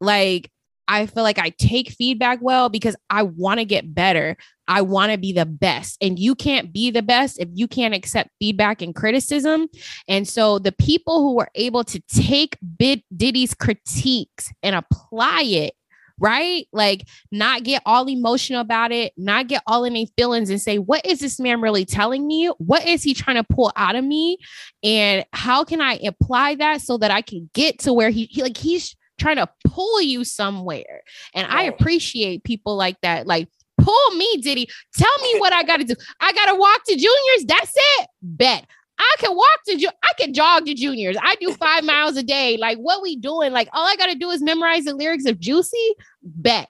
[0.01, 0.51] Like,
[0.91, 4.37] I feel like I take feedback well because I want to get better.
[4.67, 5.97] I want to be the best.
[6.01, 9.69] And you can't be the best if you can't accept feedback and criticism.
[10.09, 15.75] And so the people who were able to take Bid Diddy's critiques and apply it
[16.23, 16.69] right?
[16.71, 20.77] Like, not get all emotional about it, not get all in their feelings and say,
[20.77, 22.49] what is this man really telling me?
[22.59, 24.37] What is he trying to pull out of me?
[24.83, 28.43] And how can I apply that so that I can get to where he, he
[28.43, 31.03] like, he's trying to pull you somewhere.
[31.35, 33.27] And I appreciate people like that.
[33.27, 33.49] Like,
[33.79, 34.69] pull me, Diddy.
[34.97, 35.95] Tell me what I got to do.
[36.21, 37.45] I got to walk to Junior's.
[37.47, 38.09] That's it.
[38.23, 38.67] Bet.
[38.99, 41.17] I can walk to, ju- I can jog to Junior's.
[41.23, 42.57] I do five miles a day.
[42.57, 43.53] Like, what we doing?
[43.53, 45.95] Like, all I got to do is memorize the lyrics of Juicy.
[46.23, 46.69] Bet.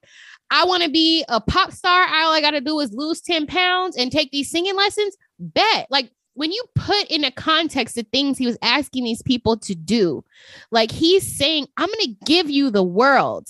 [0.52, 2.02] I want to be a pop star.
[2.02, 5.16] All I got to do is lose 10 pounds and take these singing lessons.
[5.38, 5.86] Bet.
[5.90, 9.74] Like, when you put in a context the things he was asking these people to
[9.74, 10.24] do,
[10.70, 13.46] like he's saying, I'm going to give you the world.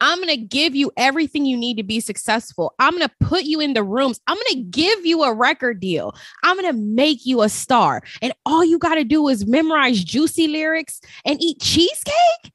[0.00, 2.74] I'm going to give you everything you need to be successful.
[2.78, 4.20] I'm going to put you in the rooms.
[4.26, 6.14] I'm going to give you a record deal.
[6.44, 8.02] I'm going to make you a star.
[8.20, 12.52] And all you got to do is memorize juicy lyrics and eat cheesecake.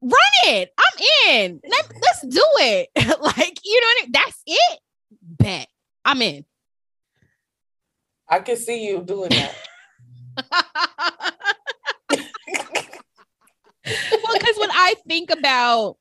[0.00, 0.12] Run
[0.44, 0.70] it.
[0.78, 1.60] I'm in.
[1.68, 2.88] Let, us do it.
[2.96, 4.12] like, you know what I mean?
[4.12, 4.80] That's it.
[5.22, 5.68] Bet.
[6.04, 6.44] I'm in.
[8.30, 9.54] I can see you doing that.
[13.86, 15.96] well, because when I think about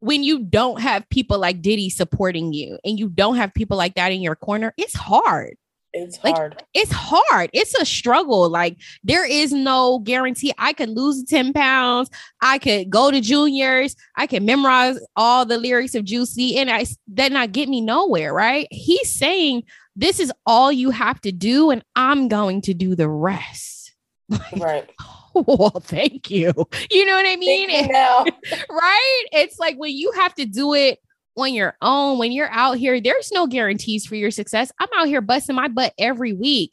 [0.00, 3.94] when you don't have people like Diddy supporting you and you don't have people like
[3.94, 5.56] that in your corner, it's hard.
[5.92, 6.62] It's like, hard.
[6.74, 7.50] It's hard.
[7.52, 8.48] It's a struggle.
[8.50, 10.52] Like there is no guarantee.
[10.58, 12.10] I could lose 10 pounds.
[12.42, 13.96] I could go to Junior's.
[14.16, 18.32] I can memorize all the lyrics of Juicy and I that not get me nowhere,
[18.32, 18.68] right?
[18.70, 19.64] He's saying
[19.96, 23.94] this is all you have to do, and I'm going to do the rest.
[24.56, 24.88] right.
[25.34, 26.52] well, thank you.
[26.90, 27.70] You know what I mean?
[28.70, 29.24] right?
[29.32, 30.98] It's like when you have to do it
[31.36, 34.72] on your own, when you're out here, there's no guarantees for your success.
[34.78, 36.72] I'm out here busting my butt every week,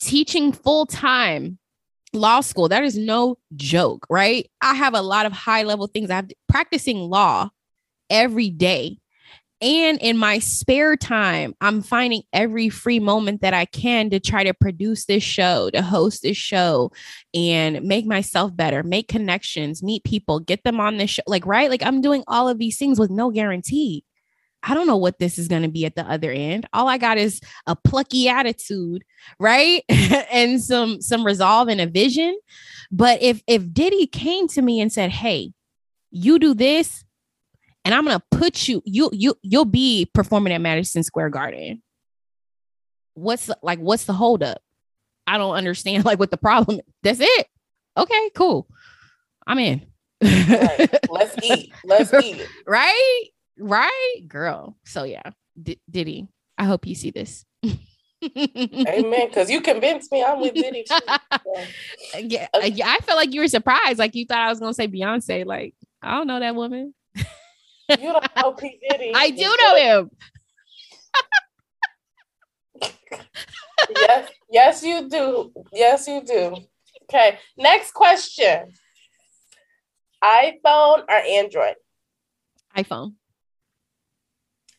[0.00, 1.58] teaching full time
[2.12, 2.68] law school.
[2.68, 4.48] That is no joke, right?
[4.60, 6.10] I have a lot of high level things.
[6.10, 7.50] I'm practicing law
[8.08, 8.99] every day.
[9.62, 14.42] And in my spare time, I'm finding every free moment that I can to try
[14.44, 16.92] to produce this show, to host this show
[17.34, 21.22] and make myself better, make connections, meet people, get them on this show.
[21.26, 21.68] Like, right?
[21.68, 24.04] Like, I'm doing all of these things with no guarantee.
[24.62, 26.66] I don't know what this is going to be at the other end.
[26.72, 29.04] All I got is a plucky attitude,
[29.38, 29.82] right?
[29.88, 32.38] and some some resolve and a vision.
[32.90, 35.52] But if if Diddy came to me and said, "Hey,
[36.10, 37.04] you do this,
[37.84, 41.82] and I'm gonna put you you you you'll be performing at Madison Square Garden.
[43.14, 44.60] What's the, like what's the holdup?
[45.26, 46.78] I don't understand like what the problem.
[46.78, 46.84] Is.
[47.02, 47.46] That's it.
[47.96, 48.68] Okay, cool.
[49.46, 49.86] I'm in.
[50.22, 50.88] right.
[51.08, 51.72] Let's eat.
[51.84, 52.46] Let's eat.
[52.66, 53.24] right,
[53.58, 54.76] right, girl.
[54.84, 56.28] So yeah, D- Diddy.
[56.58, 57.46] I hope you see this.
[58.22, 59.28] Amen.
[59.28, 60.84] Because you convinced me I'm with Diddy.
[62.18, 63.98] yeah, uh, yeah, I felt like you were surprised.
[63.98, 65.46] Like you thought I was gonna say Beyonce.
[65.46, 66.94] Like I don't know that woman.
[67.98, 68.78] You don't know P.
[68.88, 69.12] Diddy.
[69.14, 70.10] I do know him.
[73.90, 75.52] yes, yes, you do.
[75.72, 76.56] Yes, you do.
[77.04, 77.38] Okay.
[77.56, 78.72] Next question.
[80.22, 81.74] iPhone or Android?
[82.76, 83.14] iPhone.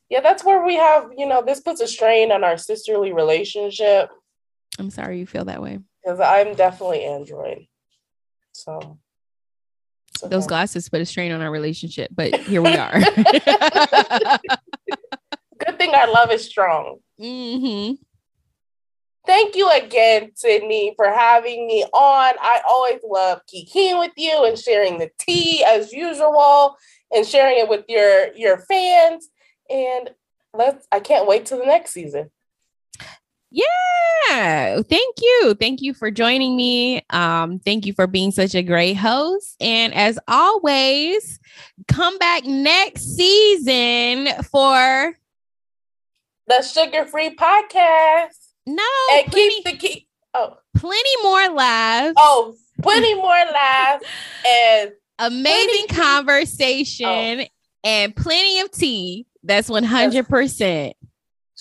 [0.09, 4.09] Yeah, that's where we have, you know, this puts a strain on our sisterly relationship.
[4.78, 5.80] I'm sorry you feel that way.
[6.03, 7.68] Because I'm definitely Android.
[8.53, 8.99] So
[10.24, 12.99] Those glasses put a strain on our relationship, but here we are.
[15.59, 16.99] Good thing our love is strong.
[17.20, 17.95] Mm-hmm.
[19.26, 22.34] Thank you again, Sydney, for having me on.
[22.41, 26.76] I always love kikiing with you and sharing the tea as usual
[27.14, 29.30] and sharing it with your your fans.
[29.70, 30.09] And
[30.53, 32.32] let's I can't wait till the next season.
[33.52, 34.82] Yeah.
[34.82, 35.56] Thank you.
[35.56, 37.04] Thank you for joining me.
[37.10, 39.58] Um, thank you for being such a great host.
[39.60, 41.39] And as always,
[41.89, 45.18] come back next season for
[46.47, 48.38] the sugar free podcast.
[48.66, 48.84] No,
[49.14, 50.08] and plenty, keep the key.
[50.34, 52.14] Oh, plenty more laughs.
[52.18, 54.06] Oh, plenty more laughs
[54.47, 57.45] and amazing conversation oh.
[57.84, 59.26] and plenty of tea.
[59.43, 60.93] That's 100%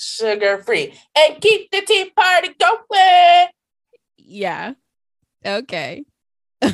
[0.01, 3.48] sugar free and keep the tea party going.
[4.16, 4.74] Yeah.
[5.44, 6.05] Okay.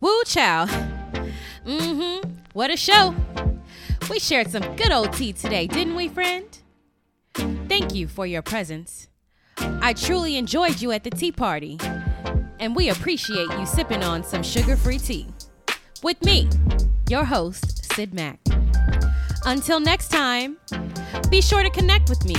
[0.00, 0.66] Woo chow.
[1.66, 2.30] Mm-hmm.
[2.54, 3.14] What a show.
[4.08, 6.46] We shared some good old tea today, didn't we, friend?
[7.34, 9.08] Thank you for your presence.
[9.58, 11.78] I truly enjoyed you at the tea party.
[12.60, 15.26] and we appreciate you sipping on some sugar free tea.
[16.02, 16.48] With me,
[17.10, 18.38] your host, Syd Mack.
[19.44, 20.56] Until next time,
[21.30, 22.36] be sure to connect with me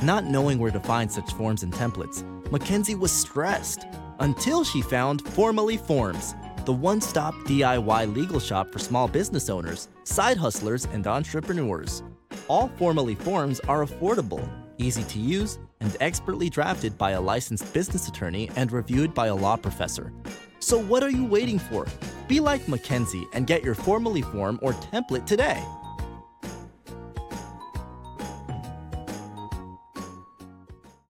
[0.02, 3.86] Not knowing where to find such forms and templates, Mackenzie was stressed
[4.18, 6.34] until she found Formally Forms,
[6.64, 12.02] the one stop DIY legal shop for small business owners, side hustlers, and entrepreneurs.
[12.48, 14.46] All Formally Forms are affordable,
[14.78, 19.34] easy to use, and expertly drafted by a licensed business attorney and reviewed by a
[19.34, 20.12] law professor.
[20.60, 21.86] So, what are you waiting for?
[22.28, 25.64] Be like Mackenzie and get your Formally Form or template today.